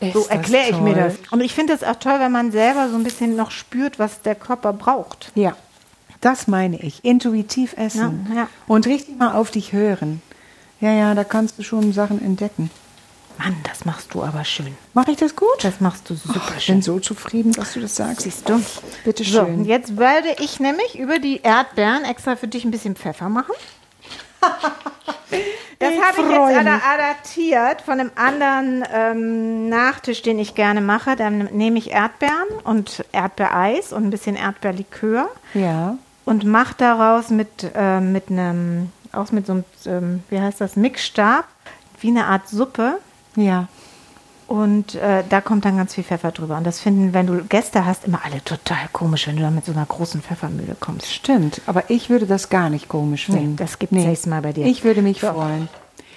Ist 0.00 0.12
so 0.12 0.26
erkläre 0.28 0.68
ich 0.70 0.80
mir 0.80 0.94
das. 0.94 1.14
Und 1.30 1.40
ich 1.40 1.54
finde 1.54 1.72
es 1.72 1.82
auch 1.82 1.96
toll, 1.96 2.16
wenn 2.18 2.32
man 2.32 2.52
selber 2.52 2.88
so 2.88 2.96
ein 2.96 3.04
bisschen 3.04 3.34
noch 3.36 3.50
spürt, 3.50 3.98
was 3.98 4.20
der 4.20 4.34
Körper 4.34 4.72
braucht. 4.72 5.30
Ja, 5.34 5.54
das 6.22 6.48
meine 6.48 6.80
ich. 6.80 7.04
Intuitiv 7.04 7.74
essen. 7.76 8.26
Ja, 8.30 8.36
ja. 8.36 8.48
Und 8.66 8.86
richtig 8.86 9.18
mal 9.18 9.32
auf 9.34 9.50
dich 9.50 9.72
hören. 9.72 10.22
Ja, 10.80 10.90
ja, 10.92 11.14
da 11.14 11.22
kannst 11.24 11.58
du 11.58 11.62
schon 11.62 11.92
Sachen 11.92 12.24
entdecken. 12.24 12.70
Mann, 13.38 13.56
das 13.64 13.84
machst 13.84 14.12
du 14.14 14.22
aber 14.22 14.44
schön. 14.44 14.76
Mache 14.94 15.12
ich 15.12 15.16
das 15.16 15.36
gut? 15.36 15.48
Das 15.62 15.80
machst 15.80 16.08
du 16.10 16.14
super 16.14 16.52
ich 16.56 16.64
schön. 16.64 16.76
bin 16.76 16.82
so 16.82 16.98
zufrieden, 17.00 17.52
dass 17.52 17.72
du 17.74 17.80
das 17.80 17.96
sagst. 17.96 18.22
Siehst 18.22 18.48
du? 18.48 18.60
Bitte 19.04 19.24
So, 19.24 19.44
schön. 19.44 19.54
und 19.60 19.64
jetzt 19.64 19.96
werde 19.96 20.28
ich 20.40 20.60
nämlich 20.60 20.98
über 20.98 21.18
die 21.18 21.40
Erdbeeren 21.42 22.04
extra 22.04 22.36
für 22.36 22.48
dich 22.48 22.64
ein 22.64 22.70
bisschen 22.70 22.96
Pfeffer 22.96 23.28
machen. 23.28 23.52
Das 25.78 25.90
Ich 25.94 26.00
habe 26.00 26.20
ich 26.22 26.30
jetzt 26.30 26.84
adaptiert 26.86 27.80
von 27.82 27.98
einem 27.98 28.10
anderen 28.14 28.84
ähm, 28.94 29.68
Nachtisch, 29.68 30.22
den 30.22 30.38
ich 30.38 30.54
gerne 30.54 30.80
mache. 30.80 31.16
Dann 31.16 31.46
nehme 31.52 31.76
ich 31.76 31.90
Erdbeeren 31.90 32.46
und 32.62 33.04
Erdbeereis 33.10 33.92
und 33.92 34.04
ein 34.04 34.10
bisschen 34.10 34.36
Erdbeerlikör 34.36 35.28
Ja. 35.54 35.96
Und 36.24 36.44
mache 36.44 36.74
daraus 36.76 37.30
mit, 37.30 37.70
äh, 37.74 38.00
mit 38.00 38.30
einem, 38.30 38.90
auch 39.12 39.32
mit 39.32 39.46
so 39.46 39.52
einem, 39.52 39.64
ähm, 39.86 40.22
wie 40.30 40.40
heißt 40.40 40.60
das, 40.60 40.76
Mixstab, 40.76 41.44
wie 42.00 42.08
eine 42.08 42.26
Art 42.26 42.48
Suppe. 42.48 42.98
Ja. 43.36 43.68
Und 44.48 44.96
äh, 44.96 45.22
da 45.28 45.40
kommt 45.40 45.64
dann 45.64 45.78
ganz 45.78 45.94
viel 45.94 46.04
Pfeffer 46.04 46.30
drüber. 46.30 46.56
Und 46.58 46.64
das 46.64 46.80
finden, 46.80 47.14
wenn 47.14 47.26
du 47.26 47.42
Gäste 47.44 47.86
hast, 47.86 48.04
immer 48.04 48.20
alle 48.24 48.44
total 48.44 48.86
komisch, 48.92 49.26
wenn 49.26 49.36
du 49.36 49.42
da 49.42 49.50
mit 49.50 49.64
so 49.64 49.72
einer 49.72 49.86
großen 49.86 50.20
Pfeffermühle 50.20 50.76
kommst. 50.78 51.10
Stimmt, 51.12 51.62
aber 51.66 51.88
ich 51.88 52.10
würde 52.10 52.26
das 52.26 52.50
gar 52.50 52.68
nicht 52.68 52.88
komisch 52.88 53.28
Nee, 53.28 53.38
finden. 53.38 53.56
das 53.56 53.78
gibt's 53.78 53.94
nächstes 53.94 54.26
Mal 54.26 54.42
bei 54.42 54.52
dir. 54.52 54.66
Ich 54.66 54.84
würde 54.84 55.00
mich 55.00 55.20
freuen. 55.20 55.68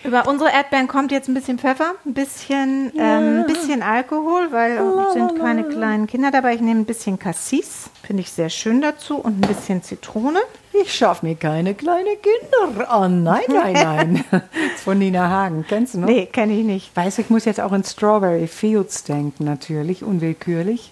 Über 0.05 0.27
unsere 0.27 0.51
Erdbeeren 0.51 0.87
kommt 0.87 1.11
jetzt 1.11 1.27
ein 1.27 1.33
bisschen 1.33 1.57
Pfeffer, 1.57 1.95
ein 2.05 2.13
bisschen, 2.13 2.91
ähm, 2.95 3.39
ein 3.39 3.45
bisschen 3.47 3.81
Alkohol, 3.81 4.51
weil 4.51 4.77
es 4.77 5.13
sind 5.13 5.39
keine 5.39 5.63
kleinen 5.63 6.05
Kinder 6.05 6.29
dabei. 6.29 6.53
Ich 6.53 6.61
nehme 6.61 6.81
ein 6.81 6.85
bisschen 6.85 7.17
Cassis, 7.17 7.89
finde 8.03 8.21
ich 8.21 8.31
sehr 8.31 8.49
schön 8.49 8.81
dazu, 8.81 9.15
und 9.17 9.39
ein 9.39 9.47
bisschen 9.47 9.81
Zitrone. 9.81 10.39
Ich 10.73 10.93
schaffe 10.93 11.25
mir 11.25 11.35
keine 11.35 11.73
kleinen 11.73 12.17
Kinder 12.21 12.91
an. 12.91 13.23
Nein, 13.23 13.41
nein, 13.47 13.73
nein. 14.31 14.43
von 14.83 14.99
Nina 14.99 15.27
Hagen. 15.27 15.65
Kennst 15.67 15.95
du 15.95 15.99
noch? 16.01 16.07
Nee, 16.07 16.27
kenne 16.27 16.53
ich 16.53 16.63
nicht. 16.65 16.95
Weißt 16.95 17.17
du, 17.17 17.23
ich 17.23 17.29
muss 17.31 17.45
jetzt 17.45 17.59
auch 17.59 17.71
an 17.71 17.83
Strawberry 17.83 18.47
Fields 18.47 19.05
denken, 19.05 19.45
natürlich, 19.45 20.03
unwillkürlich. 20.03 20.91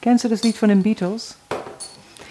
Kennst 0.00 0.24
du 0.24 0.28
das 0.28 0.42
Lied 0.42 0.56
von 0.56 0.70
den 0.70 0.82
Beatles? 0.82 1.36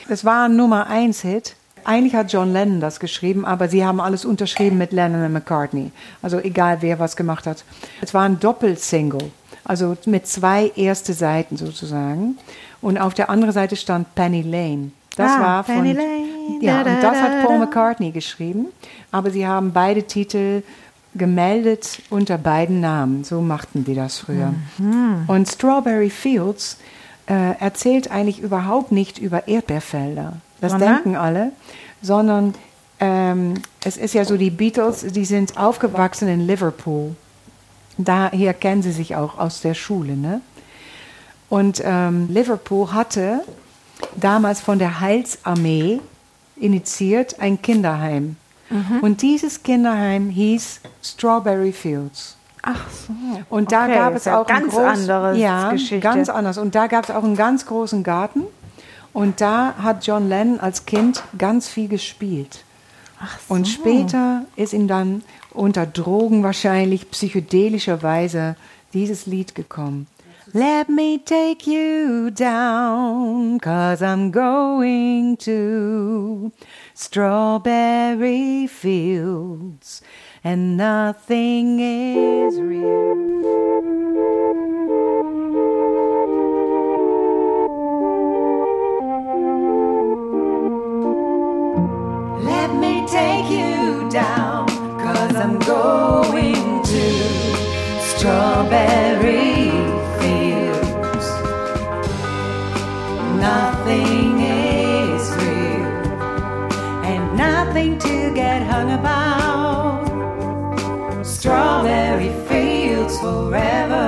Das 0.08 0.26
war 0.26 0.46
ein 0.48 0.56
Nummer 0.56 0.88
1 0.88 1.22
Hit. 1.22 1.56
Eigentlich 1.86 2.16
hat 2.16 2.34
John 2.34 2.52
Lennon 2.52 2.82
das 2.82 3.00
geschrieben, 3.00 3.46
aber 3.46 3.70
sie 3.70 3.86
haben 3.86 4.02
alles 4.02 4.26
unterschrieben 4.26 4.78
mit 4.78 4.92
Lennon 4.92 5.24
und 5.24 5.34
McCartney. 5.34 5.92
Also 6.22 6.40
egal, 6.40 6.78
wer 6.82 7.00
was 7.00 7.16
gemacht 7.16 7.46
hat. 7.48 7.64
Es 8.02 8.14
war 8.14 8.24
ein 8.24 8.40
Doppelsingle, 8.40 9.32
also 9.64 9.96
mit 10.06 10.28
zwei 10.28 10.72
erste 10.76 11.14
Seiten 11.14 11.58
sozusagen. 11.58 12.38
Und 12.82 12.98
auf 12.98 13.14
der 13.14 13.30
anderen 13.30 13.54
Seite 13.54 13.76
stand 13.76 14.14
Penny 14.16 14.42
Lane. 14.42 14.92
Das 15.16 15.32
Ah, 15.32 15.42
war 15.42 15.64
von 15.64 15.76
Penny 15.76 15.94
Lane, 15.94 16.26
ja, 16.62 16.80
und 16.80 16.86
da, 16.88 17.02
das 17.02 17.22
hat 17.22 17.46
Paul. 17.46 17.60
McCartney 17.60 18.12
geschrieben, 18.12 18.66
aber 19.12 19.32
sie 19.32 19.48
haben 19.48 19.72
beide 19.72 20.04
Titel 20.04 20.62
gemeldet 21.14 22.02
unter 22.10 22.38
beiden 22.38 22.82
Namen. 22.82 23.24
So 23.24 23.40
machten 23.42 23.86
die 23.86 23.96
das 23.96 24.18
früher. 24.18 24.54
Mhm. 24.78 25.24
Und 25.28 25.48
Strawberry 25.48 26.10
Fields 26.10 26.78
äh, 27.28 27.56
erzählt 27.60 28.12
eigentlich 28.12 28.42
überhaupt 28.42 28.92
nicht 28.92 29.18
über 29.18 29.48
Erdbeerfelder. 29.48 30.34
Das 30.62 30.72
Sondern? 30.72 30.94
denken 30.96 31.16
alle, 31.16 31.52
sondern 32.02 32.54
ähm, 33.00 33.56
es 33.84 33.98
ist 33.98 34.14
ja 34.14 34.24
so, 34.26 34.38
die 34.38 34.50
Beatles, 34.50 35.02
die 35.02 35.26
sind 35.26 35.58
aufgewachsen 35.58 36.28
in 36.28 36.48
Liverpool. 36.48 37.16
Daher 37.98 38.54
kennen 38.54 38.82
sie 38.82 38.92
sich 38.92 39.16
auch 39.16 39.38
aus 39.38 39.62
der 39.62 39.74
Schule. 39.74 40.16
Ne? 40.16 40.42
Und 41.50 41.82
ähm, 41.86 42.28
Liverpool 42.30 42.94
hatte 42.94 43.42
damals 44.16 44.62
von 44.62 44.80
der 44.80 45.00
Heilsarmee 45.00 46.00
initiiert 46.58 47.40
ein 47.40 47.62
Kinderheim. 47.62 48.38
Mhm. 48.70 49.00
Und 49.02 49.22
dieses 49.22 49.62
Kinderheim 49.64 50.30
hieß 50.30 50.82
Strawberry 51.04 51.72
Fields. 51.72 52.38
Ach 52.62 52.90
so. 52.90 53.14
Und 53.50 53.72
da 53.72 53.84
Okay, 53.84 53.94
gab 53.96 54.16
es 54.16 54.26
ja 54.26 54.42
auch 54.42 54.48
ganz 54.48 54.74
großen, 54.74 54.88
anderes 54.88 55.38
ja, 55.38 55.72
Geschichte. 55.72 56.00
ganz 56.00 56.30
anders. 56.30 56.58
Und 56.58 56.74
da 56.74 56.88
gab 56.88 57.04
es 57.04 57.12
auch 57.12 57.24
einen 57.24 57.36
ganz 57.36 57.66
großen 57.68 58.04
Garten. 58.04 58.42
Und 59.16 59.40
da 59.40 59.76
hat 59.78 60.06
John 60.06 60.28
Lennon 60.28 60.60
als 60.60 60.86
Kind 60.86 61.24
ganz 61.38 61.70
viel 61.70 61.88
gespielt. 61.88 62.66
So. 63.48 63.54
Und 63.54 63.66
später 63.66 64.44
ist 64.58 64.74
ihm 64.74 64.90
dann 64.90 65.24
unter 65.52 65.86
Drogen 65.86 66.44
wahrscheinlich 66.44 67.10
psychedelischerweise 67.10 68.58
dieses 68.94 69.26
Lied 69.26 69.56
gekommen. 69.56 70.08
Let 70.52 70.90
me 70.90 71.18
take 71.24 71.66
you 71.66 72.30
down, 72.30 73.58
cause 73.62 74.04
I'm 74.06 74.32
going 74.32 75.38
to 75.46 76.52
strawberry 76.94 78.68
fields 78.68 80.02
and 80.44 80.76
nothing 80.76 81.80
is 81.80 82.60
real. 82.60 83.16
Forever. 113.26 114.08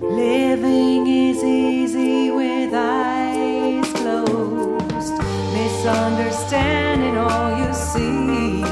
Living 0.00 1.06
is 1.06 1.42
easy 1.42 2.30
with 2.30 2.72
eyes 2.72 3.88
closed, 4.00 5.16
misunderstanding 5.58 7.16
all 7.26 7.50
you 7.60 7.70
see. 7.90 8.62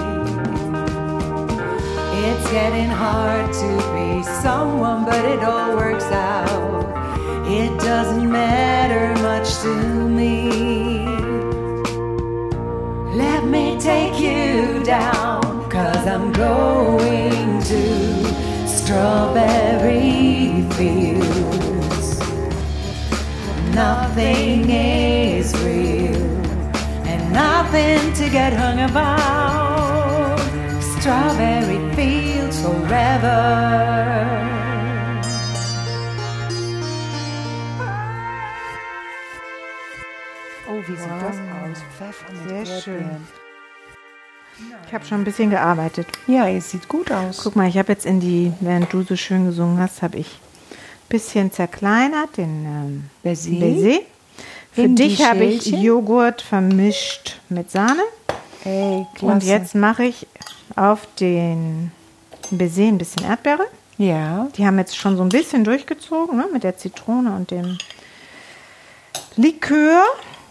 It's 2.27 2.47
getting 2.59 2.93
hard 3.05 3.47
to 3.63 3.71
be 3.95 4.09
someone, 4.45 5.01
but 5.11 5.23
it 5.35 5.43
all 5.43 5.75
works 5.83 6.11
out. 6.35 6.85
It 7.61 7.71
doesn't 7.81 8.31
matter 8.31 9.07
much 9.29 9.49
to 9.65 9.75
me. 10.19 10.35
Let 13.25 13.43
me 13.55 13.65
take 13.81 14.17
you 14.21 14.85
down, 14.85 15.41
cause 15.75 16.05
I'm 16.15 16.33
going 16.33 17.28
strawberry 18.89 20.65
fields. 20.73 22.19
Nothing 23.75 24.71
is 24.71 25.53
real, 25.63 26.17
and 27.05 27.31
nothing 27.31 28.15
to 28.15 28.31
get 28.31 28.55
hung 28.55 28.81
about. 28.81 30.41
Strawberry 30.81 31.95
fields 31.97 32.63
forever. 32.63 33.41
Oh, 40.67 40.81
wie 40.87 40.97
sieht 40.97 41.21
das 41.21 41.37
aus? 41.37 41.85
Pfeffer 41.99 42.33
mit 42.33 42.49
Sehr 42.49 42.75
Erdbeeren. 42.75 42.83
schön. 42.83 43.48
Ich 44.87 44.95
habe 44.95 45.05
schon 45.05 45.21
ein 45.21 45.25
bisschen 45.25 45.51
gearbeitet. 45.51 46.07
Ja, 46.27 46.49
es 46.49 46.71
sieht 46.71 46.89
gut 46.89 47.13
aus. 47.13 47.41
Guck 47.43 47.57
mal, 47.57 47.69
ich 47.69 47.77
habe 47.79 47.93
jetzt 47.93 48.07
in 48.07 48.21
die, 48.21 48.53
während 48.61 48.93
du 48.93 49.03
so 49.03 49.17
schön 49.17 49.47
gesungen 49.47 49.79
hast, 49.79 50.03
habe 50.03 50.19
ich 50.19 50.27
ein 50.71 51.09
bisschen 51.09 51.53
zerkleinert, 51.53 52.37
den 52.37 52.65
ähm, 52.65 53.05
Baiser. 53.23 53.51
Baiser. 53.51 54.01
Für 54.73 54.83
In 54.83 54.97
dich 54.97 55.25
habe 55.25 55.45
ich. 55.45 55.67
Joghurt 55.67 56.41
vermischt 56.41 57.39
mit 57.49 57.71
Sahne. 57.71 58.03
Ey, 58.65 59.07
klasse. 59.15 59.35
Und 59.35 59.45
jetzt 59.45 59.75
mache 59.75 60.05
ich 60.05 60.27
auf 60.77 61.07
den 61.21 61.93
Baiser 62.51 62.83
ein 62.85 62.99
bisschen 62.99 63.25
Erdbeere. 63.25 63.67
Ja, 63.99 64.49
Die 64.57 64.65
haben 64.65 64.79
jetzt 64.79 64.97
schon 64.97 65.17
so 65.17 65.23
ein 65.23 65.29
bisschen 65.29 65.65
durchgezogen 65.65 66.37
ne, 66.37 66.47
mit 66.53 66.63
der 66.63 66.77
Zitrone 66.77 67.35
und 67.35 67.51
dem 67.51 67.79
Likör. 69.37 70.05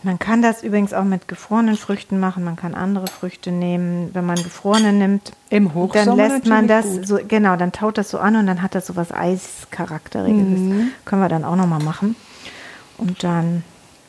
Man 0.04 0.20
kann 0.20 0.42
das 0.42 0.64
übrigens 0.64 0.94
auch 0.94 1.04
mit 1.04 1.28
gefrorenen 1.28 1.76
Früchten 1.76 2.20
machen. 2.20 2.44
Man 2.44 2.56
kann 2.56 2.76
andere 2.76 3.08
Früchte 3.08 3.52
nehmen. 3.52 4.12
Wenn 4.14 4.26
man 4.26 4.36
gefrorene 4.36 4.94
nimmt, 4.94 5.32
Im 5.50 5.74
Hochsommer 5.74 6.06
dann 6.06 6.18
lässt 6.18 6.46
man 6.46 6.68
das 6.68 6.86
natürlich 6.86 7.08
so 7.08 7.20
genau, 7.28 7.56
dann 7.56 7.72
taut 7.72 7.98
das 7.98 8.10
so 8.10 8.20
an 8.20 8.36
und 8.36 8.48
dann 8.48 8.62
hat 8.62 8.76
das 8.76 8.88
so 8.88 8.96
was 8.96 9.12
Eischarakteriges. 9.12 10.60
Mhm. 10.60 10.92
Können 11.06 11.22
wir 11.22 11.30
dann 11.30 11.44
auch 11.44 11.56
noch 11.56 11.68
mal 11.68 11.82
machen. 11.82 12.16
Und 12.98 13.24
dann 13.24 13.64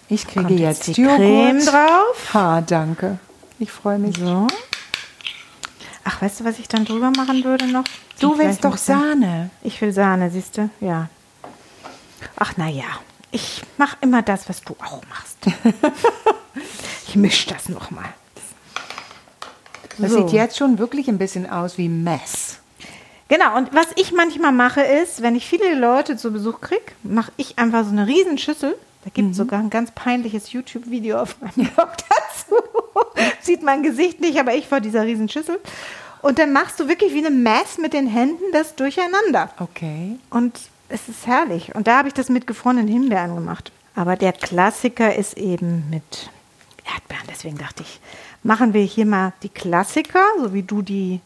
ich 0.09 0.27
kriege 0.27 0.47
kommt 0.47 0.61
jetzt, 0.61 0.87
jetzt 0.87 0.97
die 0.97 1.03
Joghurt. 1.03 1.19
Creme 1.19 1.65
drauf. 1.65 2.35
Ha, 2.35 2.61
danke. 2.61 3.19
Ich 3.59 3.73
freue 3.73 3.99
mich. 3.99 4.17
So. 4.17 4.47
Ach, 6.05 6.23
weißt 6.23 6.41
du, 6.41 6.45
was 6.45 6.59
ich 6.59 6.69
dann 6.69 6.85
drüber 6.85 7.11
machen 7.11 7.45
würde 7.45 7.67
noch? 7.67 7.85
Du 8.21 8.39
willst 8.39 8.65
doch 8.65 8.77
Sahne. 8.77 9.51
Ich 9.63 9.81
will 9.81 9.93
Sahne, 9.93 10.31
siehst 10.31 10.57
du? 10.57 10.71
Ja. 10.81 11.09
Ach, 12.37 12.55
na 12.57 12.69
ja. 12.69 12.85
Ich 13.31 13.63
mache 13.77 13.97
immer 14.01 14.23
das, 14.23 14.49
was 14.49 14.63
du 14.63 14.75
auch 14.81 15.03
machst. 15.09 15.37
ich 17.09 17.17
mische 17.17 17.49
das 17.51 17.69
nochmal. 17.69 18.09
Das 19.99 20.13
So. 20.13 20.19
sieht 20.27 20.33
jetzt 20.33 20.57
schon 20.57 20.79
wirklich 20.79 21.09
ein 21.09 21.19
bisschen 21.19 21.49
aus 21.49 21.77
wie 21.79 21.89
Mess. 21.89 22.59
Genau, 23.29 23.57
und 23.57 23.75
was 23.75 23.87
ich 23.97 24.13
manchmal 24.13 24.53
mache 24.53 24.81
ist, 24.81 25.21
wenn 25.21 25.37
ich 25.37 25.47
viele 25.47 25.75
Leute 25.75 26.17
zu 26.17 26.33
Besuch 26.33 26.61
kriege, 26.61 26.93
mache 27.03 27.31
ich 27.37 27.59
einfach 27.59 27.85
so 27.85 27.91
eine 27.91 28.07
Riesenschüssel. 28.07 28.75
Da 29.05 29.11
gibt 29.13 29.33
es 29.33 29.37
sogar 29.37 29.61
ein 29.61 29.71
ganz 29.71 29.91
peinliches 29.91 30.53
YouTube-Video 30.53 31.21
auf 31.21 31.37
meinem 31.41 31.69
Blog 31.69 31.91
dazu. 32.09 32.57
Sieht 33.41 33.63
mein 33.63 33.83
Gesicht 33.83 34.21
nicht, 34.21 34.39
aber 34.39 34.55
ich 34.55 34.67
vor 34.67 34.81
dieser 34.81 35.05
Riesenschüssel. 35.05 35.61
Und 36.23 36.39
dann 36.39 36.53
machst 36.53 36.81
du 36.81 36.89
wirklich 36.89 37.13
wie 37.13 37.19
eine 37.19 37.31
Mess 37.31 37.79
mit 37.79 37.93
den 37.93 38.07
Händen 38.07 38.43
das 38.53 38.75
durcheinander. 38.75 39.51
Okay. 39.61 40.17
Und 40.31 40.59
es 40.89 41.09
ist 41.09 41.27
herrlich. 41.27 41.75
Und 41.75 41.87
da 41.87 41.99
habe 41.99 42.09
ich 42.09 42.15
das 42.15 42.29
mit 42.29 42.47
gefrorenen 42.47 42.89
Himbeeren 42.89 43.35
gemacht. 43.35 43.73
Aber 43.95 44.17
der 44.17 44.33
Klassiker 44.33 45.15
ist 45.15 45.37
eben 45.37 45.85
mit 45.91 46.31
Erdbeeren. 46.95 47.27
Deswegen 47.29 47.59
dachte 47.59 47.83
ich, 47.83 48.01
machen 48.43 48.73
wir 48.75 48.83
hier 48.83 49.07
mal 49.07 49.33
die 49.43 49.49
Klassiker, 49.49 50.23
so 50.41 50.53
wie 50.55 50.63
du 50.63 50.83
die 50.83 51.21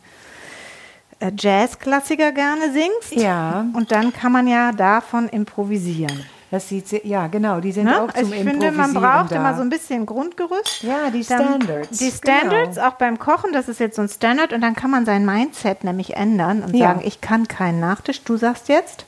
äh, 1.20 1.30
Jazz-Klassiker 1.36 2.32
gerne 2.32 2.72
singst. 2.72 3.12
Ja. 3.22 3.66
Und 3.74 3.92
dann 3.92 4.12
kann 4.12 4.32
man 4.32 4.46
ja 4.46 4.72
davon 4.72 5.28
improvisieren. 5.28 6.24
Das 6.50 6.68
sieht 6.68 6.86
sehr, 6.88 7.06
ja 7.06 7.28
genau, 7.28 7.60
die 7.60 7.72
sind 7.72 7.84
Ne? 7.86 7.98
auch 8.02 8.08
zum 8.12 8.24
Also 8.24 8.32
ich 8.34 8.42
finde, 8.42 8.70
man 8.72 8.92
braucht 8.92 9.32
da. 9.32 9.36
immer 9.36 9.54
so 9.54 9.62
ein 9.62 9.70
bisschen 9.70 10.04
Grundgerüst. 10.04 10.82
Ja, 10.82 11.08
die 11.10 11.24
Dann- 11.24 11.40
Standards. 11.60 11.98
Die 11.98 12.10
Standards, 12.10 12.74
Genau. 12.76 12.88
auch 12.88 12.92
beim 12.94 13.18
Kochen, 13.18 13.54
das 13.54 13.68
ist 13.68 13.80
jetzt 13.80 13.96
so 13.96 14.02
ein 14.02 14.08
Standard 14.10 14.52
und 14.52 14.60
dann 14.60 14.74
kann 14.76 14.90
man 14.90 15.06
sein 15.06 15.24
Mindset 15.24 15.82
nämlich 15.84 16.14
ändern 16.16 16.62
und 16.62 16.74
Ja. 16.76 16.88
sagen, 16.88 17.00
ich 17.04 17.22
kann 17.22 17.48
keinen 17.48 17.80
Nachtisch. 17.80 18.22
Du 18.24 18.36
sagst 18.36 18.68
jetzt, 18.68 19.06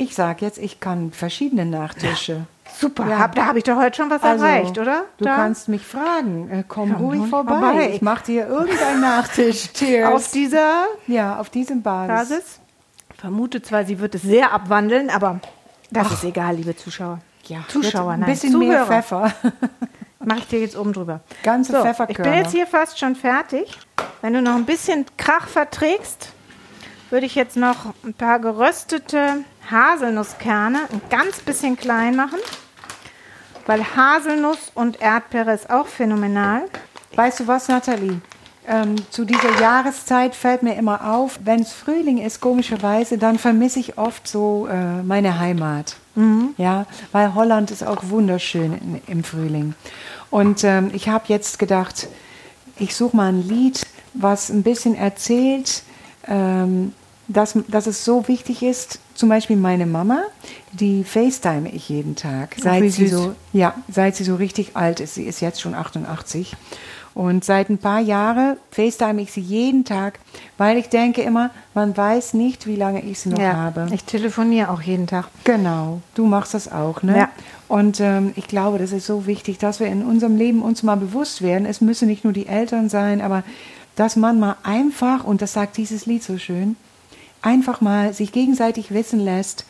Ich 0.00 0.14
sage 0.14 0.44
jetzt, 0.44 0.58
ich 0.58 0.78
kann 0.80 1.10
verschiedene 1.12 1.66
Nachtische. 1.66 2.46
super, 2.78 3.08
Ja. 3.08 3.18
hab, 3.18 3.34
da 3.34 3.46
habe 3.46 3.58
ich 3.58 3.64
doch 3.64 3.76
heute 3.76 3.96
schon 3.96 4.10
was 4.10 4.22
Also, 4.22 4.44
erreicht, 4.44 4.78
oder? 4.78 5.02
Du 5.18 5.24
da? 5.24 5.34
kannst 5.34 5.68
mich 5.68 5.82
fragen. 5.82 6.48
Äh, 6.50 6.64
komm 6.68 6.92
Komm 6.94 7.04
ruhig 7.04 7.28
vorbei. 7.28 7.52
vorbei. 7.60 7.90
Ich 7.94 8.00
mache 8.02 8.24
dir 8.26 8.46
irgendeinen 8.46 9.00
Nachtisch. 9.00 9.72
Cheers. 9.74 10.12
auf 10.14 10.30
dieser 10.30 10.84
ja, 11.08 11.40
auf 11.40 11.50
diesem 11.50 11.82
Basis. 11.82 12.28
Basis. 12.30 12.60
Vermute 13.16 13.60
zwar, 13.62 13.84
sie 13.84 13.98
wird 13.98 14.14
es 14.14 14.22
sehr 14.22 14.52
abwandeln, 14.52 15.10
aber 15.10 15.40
das 15.90 16.12
ist 16.12 16.22
egal, 16.24 16.54
liebe 16.54 16.76
Zuschauer. 16.76 17.18
Ja, 17.46 17.64
Zuschauer, 17.66 18.12
ein 18.12 18.20
nein, 18.20 18.30
bisschen 18.30 18.52
Zuhörer. 18.52 18.68
mehr 18.68 18.86
Pfeffer. 18.86 19.32
Mache 20.24 20.38
ich 20.40 20.46
dir 20.48 20.60
jetzt 20.60 20.76
oben 20.76 20.92
drüber. 20.92 21.20
Ganze 21.42 21.72
so, 21.72 21.82
Pfefferkörner. 21.82 22.30
Ich 22.30 22.36
bin 22.36 22.44
jetzt 22.44 22.52
hier 22.52 22.66
fast 22.68 22.98
schon 23.00 23.16
fertig. 23.16 23.76
Wenn 24.20 24.34
du 24.34 24.42
noch 24.42 24.54
ein 24.54 24.66
bisschen 24.66 25.06
Krach 25.16 25.48
verträgst, 25.48 26.32
würde 27.10 27.26
ich 27.26 27.34
jetzt 27.34 27.56
noch 27.56 27.86
ein 28.04 28.14
paar 28.14 28.38
geröstete 28.38 29.38
Haselnusskerne 29.70 30.80
ein 30.92 31.00
ganz 31.10 31.40
bisschen 31.40 31.76
klein 31.76 32.16
machen. 32.16 32.38
Weil 33.66 33.84
Haselnuss 33.84 34.72
und 34.74 35.00
Erdbeere 35.00 35.52
ist 35.52 35.68
auch 35.68 35.86
phänomenal. 35.86 36.64
Weißt 37.14 37.40
du 37.40 37.46
was, 37.46 37.68
Nathalie? 37.68 38.20
Ähm, 38.66 38.96
zu 39.10 39.24
dieser 39.24 39.60
Jahreszeit 39.60 40.34
fällt 40.34 40.62
mir 40.62 40.74
immer 40.76 41.14
auf, 41.14 41.40
wenn 41.42 41.60
es 41.60 41.72
Frühling 41.72 42.18
ist, 42.18 42.40
komischerweise, 42.40 43.16
dann 43.16 43.38
vermisse 43.38 43.80
ich 43.80 43.96
oft 43.96 44.28
so 44.28 44.68
äh, 44.70 45.02
meine 45.02 45.38
Heimat. 45.38 45.96
Ja, 46.58 46.86
weil 47.12 47.34
Holland 47.34 47.70
ist 47.70 47.82
auch 47.82 48.10
wunderschön 48.10 48.74
in, 48.74 49.00
im 49.06 49.24
Frühling. 49.24 49.74
Und 50.30 50.64
ähm, 50.64 50.90
ich 50.92 51.08
habe 51.08 51.24
jetzt 51.28 51.58
gedacht, 51.58 52.08
ich 52.76 52.94
suche 52.94 53.16
mal 53.16 53.32
ein 53.32 53.46
Lied, 53.48 53.86
was 54.14 54.50
ein 54.50 54.62
bisschen 54.62 54.94
erzählt, 54.94 55.82
ähm, 56.26 56.92
dass, 57.26 57.58
dass 57.68 57.86
es 57.86 58.04
so 58.04 58.28
wichtig 58.28 58.62
ist. 58.62 59.00
Zum 59.18 59.30
Beispiel 59.30 59.56
meine 59.56 59.84
Mama, 59.84 60.22
die 60.70 61.02
FaceTime 61.02 61.68
ich 61.70 61.88
jeden 61.88 62.14
Tag, 62.14 62.54
seit 62.56 62.84
sie 62.84 63.08
süß. 63.08 63.10
so 63.10 63.34
ja, 63.52 63.74
seit 63.88 64.14
sie 64.14 64.22
so 64.22 64.36
richtig 64.36 64.76
alt 64.76 65.00
ist. 65.00 65.14
Sie 65.16 65.24
ist 65.24 65.40
jetzt 65.40 65.60
schon 65.60 65.74
88. 65.74 66.54
Und 67.14 67.44
seit 67.44 67.68
ein 67.68 67.78
paar 67.78 67.98
Jahren 67.98 68.58
FaceTime 68.70 69.20
ich 69.20 69.32
sie 69.32 69.40
jeden 69.40 69.84
Tag, 69.84 70.20
weil 70.56 70.78
ich 70.78 70.88
denke 70.88 71.22
immer, 71.22 71.50
man 71.74 71.96
weiß 71.96 72.34
nicht, 72.34 72.68
wie 72.68 72.76
lange 72.76 73.02
ich 73.02 73.18
sie 73.18 73.30
noch 73.30 73.40
habe. 73.40 73.88
ich 73.92 74.04
telefoniere 74.04 74.70
auch 74.70 74.82
jeden 74.82 75.08
Tag. 75.08 75.26
Genau, 75.42 76.00
du 76.14 76.24
machst 76.24 76.54
das 76.54 76.70
auch, 76.70 77.02
ne? 77.02 77.16
Ja. 77.16 77.28
Und 77.66 77.98
ähm, 77.98 78.34
ich 78.36 78.46
glaube, 78.46 78.78
das 78.78 78.92
ist 78.92 79.06
so 79.06 79.26
wichtig, 79.26 79.58
dass 79.58 79.80
wir 79.80 79.88
in 79.88 80.04
unserem 80.04 80.36
Leben 80.36 80.62
uns 80.62 80.84
mal 80.84 80.96
bewusst 80.96 81.42
werden. 81.42 81.66
Es 81.66 81.80
müssen 81.80 82.06
nicht 82.06 82.22
nur 82.22 82.32
die 82.32 82.46
Eltern 82.46 82.88
sein, 82.88 83.20
aber 83.20 83.42
dass 83.96 84.14
man 84.14 84.38
mal 84.38 84.54
einfach, 84.62 85.24
und 85.24 85.42
das 85.42 85.54
sagt 85.54 85.76
dieses 85.76 86.06
Lied 86.06 86.22
so 86.22 86.38
schön, 86.38 86.76
einfach 87.42 87.80
mal 87.80 88.12
sich 88.12 88.32
gegenseitig 88.32 88.90
wissen 88.92 89.20
lässt, 89.20 89.64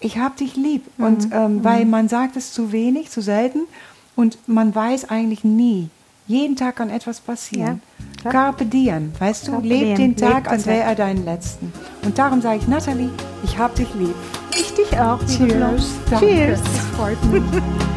ich 0.00 0.18
hab 0.18 0.36
dich 0.36 0.56
lieb. 0.56 0.82
Und 0.98 1.28
ähm, 1.32 1.64
weil 1.64 1.84
man 1.86 2.08
sagt 2.08 2.36
es 2.36 2.52
zu 2.52 2.72
wenig, 2.72 3.10
zu 3.10 3.20
selten 3.20 3.60
und 4.14 4.38
man 4.46 4.74
weiß 4.74 5.08
eigentlich 5.08 5.44
nie. 5.44 5.88
Jeden 6.26 6.56
Tag 6.56 6.76
kann 6.76 6.90
etwas 6.90 7.20
passieren. 7.20 7.80
klar. 8.20 8.32
Carpe 8.32 8.66
diem, 8.66 9.12
weißt 9.18 9.46
du? 9.46 9.52
Carpe 9.52 9.66
Leb 9.68 9.80
diem. 9.80 9.96
den 9.96 10.16
Tag, 10.16 10.34
Leb 10.34 10.44
den 10.44 10.52
als 10.52 10.66
wäre 10.66 10.82
er 10.82 10.94
deinen 10.96 11.24
letzten. 11.24 11.72
Und 12.04 12.18
darum 12.18 12.40
sage 12.40 12.58
ich, 12.58 12.66
Nathalie, 12.66 13.10
ich 13.44 13.56
hab 13.56 13.74
dich 13.76 13.88
lieb. 13.94 14.14
Ich 14.50 14.74
dich 14.74 14.98
auch. 14.98 15.20
Flo. 15.20 15.46
Cheers. 15.46 15.90
Danke. 16.10 16.26
Cheers. 16.26 16.60
Das 16.62 16.86
freut 16.96 17.24
mich. 17.26 17.42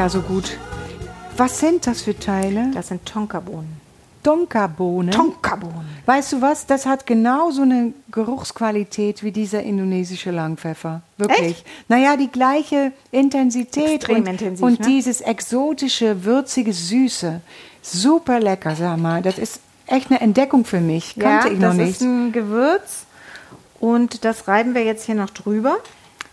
ja 0.00 0.08
so 0.08 0.22
gut. 0.22 0.56
Was 1.36 1.58
sind 1.60 1.86
das 1.86 2.00
für 2.00 2.18
Teile? 2.18 2.70
Das 2.72 2.88
sind 2.88 3.04
Tonkabohnen. 3.04 3.78
Tonkabohnen. 4.22 5.10
Tonkabohnen. 5.10 5.86
Weißt 6.06 6.32
du 6.32 6.40
was? 6.40 6.64
Das 6.64 6.86
hat 6.86 7.06
genauso 7.06 7.62
eine 7.62 7.92
Geruchsqualität 8.10 9.22
wie 9.22 9.30
dieser 9.30 9.62
indonesische 9.62 10.30
Langpfeffer. 10.30 11.02
Wirklich. 11.18 11.40
Echt? 11.40 11.66
Naja, 11.88 12.16
die 12.16 12.28
gleiche 12.28 12.92
Intensität 13.10 13.96
Extrem 13.96 14.20
und, 14.22 14.26
intensiv, 14.26 14.64
und 14.64 14.80
ne? 14.80 14.86
dieses 14.86 15.20
exotische, 15.20 16.24
würzige, 16.24 16.72
süße. 16.72 17.42
Super 17.82 18.40
lecker, 18.40 18.76
sag 18.76 18.96
mal. 18.96 19.20
Das 19.20 19.36
ist 19.36 19.60
echt 19.86 20.10
eine 20.10 20.22
Entdeckung 20.22 20.64
für 20.64 20.80
mich. 20.80 21.16
Kannte 21.18 21.50
ich 21.50 21.58
noch 21.58 21.68
das 21.68 21.76
nicht. 21.76 21.90
ist 21.90 22.02
ein 22.02 22.32
Gewürz 22.32 23.04
und 23.80 24.24
das 24.24 24.48
reiben 24.48 24.74
wir 24.74 24.82
jetzt 24.84 25.04
hier 25.04 25.14
noch 25.14 25.30
drüber. 25.30 25.76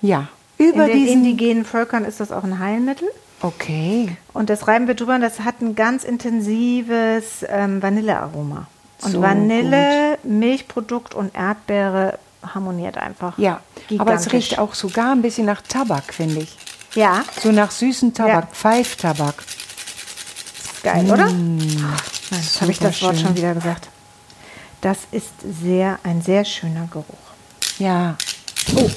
ja. 0.01 0.29
In 0.59 0.69
Über 0.69 0.87
den 0.87 0.97
diesen. 0.97 1.13
indigenen 1.17 1.65
Völkern 1.65 2.03
ist 2.03 2.19
das 2.19 2.31
auch 2.31 2.43
ein 2.43 2.57
Heilmittel. 2.57 3.07
Okay. 3.41 4.17
Und 4.33 4.49
das 4.49 4.67
reiben 4.67 4.87
wir 4.87 4.95
drüber 4.95 5.15
und 5.15 5.21
das 5.21 5.41
hat 5.41 5.61
ein 5.61 5.75
ganz 5.75 6.03
intensives 6.03 7.45
ähm, 7.47 7.81
Vanillearoma. 7.83 8.67
Und 9.03 9.11
So 9.11 9.21
Vanille, 9.21 10.17
Milchprodukt 10.23 11.13
und 11.13 11.35
Erdbeere 11.35 12.17
harmoniert 12.53 12.97
einfach. 12.97 13.37
Ja. 13.37 13.59
Aber 13.99 14.13
es 14.13 14.23
Gigantisch. 14.23 14.33
riecht 14.33 14.59
auch 14.59 14.73
sogar 14.73 15.11
ein 15.11 15.21
bisschen 15.21 15.45
nach 15.45 15.61
Tabak, 15.61 16.13
finde 16.13 16.39
ich. 16.39 16.57
Ja, 16.95 17.23
So 17.41 17.51
nach 17.51 17.69
süßen 17.69 18.13
Tabak, 18.13 18.45
Ja. 18.45 18.49
Pfeiftabak. 18.53 19.35
geil, 20.83 21.05
oder? 21.11 21.25
Ach, 21.27 22.31
Jetzt 22.31 22.61
habe 22.61 22.71
ich 22.71 22.79
das 22.79 23.01
Wort 23.03 23.15
schön. 23.17 23.25
schon 23.27 23.37
wieder 23.37 23.53
gesagt. 23.53 23.89
Das 24.81 24.97
ist 25.11 25.29
sehr, 25.61 25.99
ein 26.03 26.21
sehr 26.21 26.43
schöner 26.45 26.87
Geruch. 26.91 27.05
Ja. 27.77 28.15
Oh, 28.75 28.89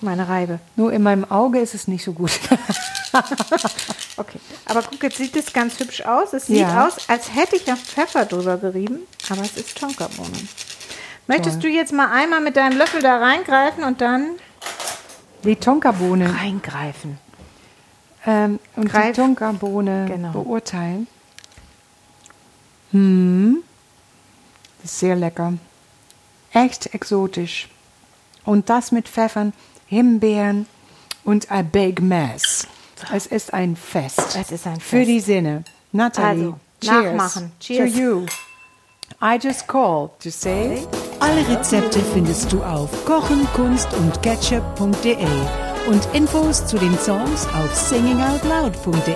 meine 0.00 0.28
Reibe. 0.28 0.58
Nur 0.76 0.92
in 0.92 1.02
meinem 1.02 1.24
Auge 1.30 1.60
ist 1.60 1.74
es 1.74 1.86
nicht 1.88 2.04
so 2.04 2.12
gut. 2.12 2.32
Okay, 4.18 4.40
aber 4.64 4.82
guck, 4.82 5.02
jetzt 5.02 5.18
sieht 5.18 5.36
es 5.36 5.52
ganz 5.52 5.78
hübsch 5.78 6.00
aus. 6.02 6.32
Es 6.32 6.46
sieht 6.46 6.56
Ja. 6.60 6.86
aus, 6.86 6.96
als 7.08 7.34
hätte 7.34 7.56
ich 7.56 7.66
noch 7.66 7.76
Pfeffer 7.76 8.24
drüber 8.24 8.56
gerieben, 8.56 9.00
aber 9.28 9.42
es 9.42 9.56
ist 9.58 9.78
Tonkabohnen. 9.78 10.48
Möchtest 11.26 11.62
du 11.62 11.68
jetzt 11.68 11.92
mal 11.92 12.10
einmal 12.12 12.40
mit 12.40 12.56
deinem 12.56 12.78
Löffel 12.78 13.02
da 13.02 13.18
reingreifen 13.18 13.84
und 13.84 14.00
dann 14.00 14.30
Die 15.44 15.56
Tonkabohne 15.56 16.34
reingreifen? 16.34 17.18
ähm, 18.24 18.58
und 18.74 18.84
die 18.84 18.88
Greif. 18.88 19.16
Tonkabohne 19.16 20.06
Genau. 20.08 20.30
beurteilen. 20.32 21.06
Hm. 22.92 23.62
Das 24.82 24.92
ist 24.92 25.00
sehr 25.00 25.16
lecker. 25.16 25.54
Echt 26.52 26.94
exotisch. 26.94 27.68
Und 28.44 28.70
das 28.70 28.92
mit 28.92 29.08
Pfeffern, 29.08 29.52
Himbeeren 29.88 30.66
und 31.24 31.50
a 31.50 31.62
Big 31.62 32.00
Mess. 32.00 32.66
Es 33.12 33.26
ist 33.26 33.52
ein 33.54 33.76
Fest. 33.76 34.36
Es 34.40 34.50
ist 34.50 34.66
ein 34.66 34.80
Für 34.80 34.96
Fest. 34.98 35.08
die 35.08 35.20
Sinne. 35.20 35.64
Natalie, 35.92 36.46
Also, 36.46 36.58
cheers 36.80 37.04
nachmachen. 37.16 37.52
Cheers. 37.60 37.92
to 37.92 37.98
you. 38.00 38.26
I 39.22 39.38
just 39.42 39.66
called 39.66 40.10
to 40.20 40.30
say... 40.30 40.86
Alle 41.20 41.46
Rezepte 41.48 42.00
findest 42.12 42.52
du 42.52 42.62
auf 42.62 42.90
kochenkunst 43.06 43.88
und 43.94 44.22
ketchup.de 44.22 45.16
und 45.86 46.06
Infos 46.12 46.66
zu 46.66 46.76
den 46.78 46.98
Songs 46.98 47.46
auf 47.54 47.74
singingoutloud.de. 47.74 49.14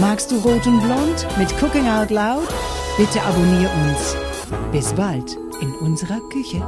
Magst 0.00 0.30
du 0.30 0.36
Rot 0.38 0.66
und 0.66 0.80
Blond 0.80 1.26
mit 1.36 1.50
Cooking 1.60 1.88
Out 1.88 2.10
Loud? 2.10 2.48
Bitte 2.96 3.20
abonnier 3.22 3.70
uns. 3.84 4.16
Bis 4.72 4.92
bald 4.94 5.36
in 5.60 5.74
unserer 5.76 6.20
Küche. 6.30 6.62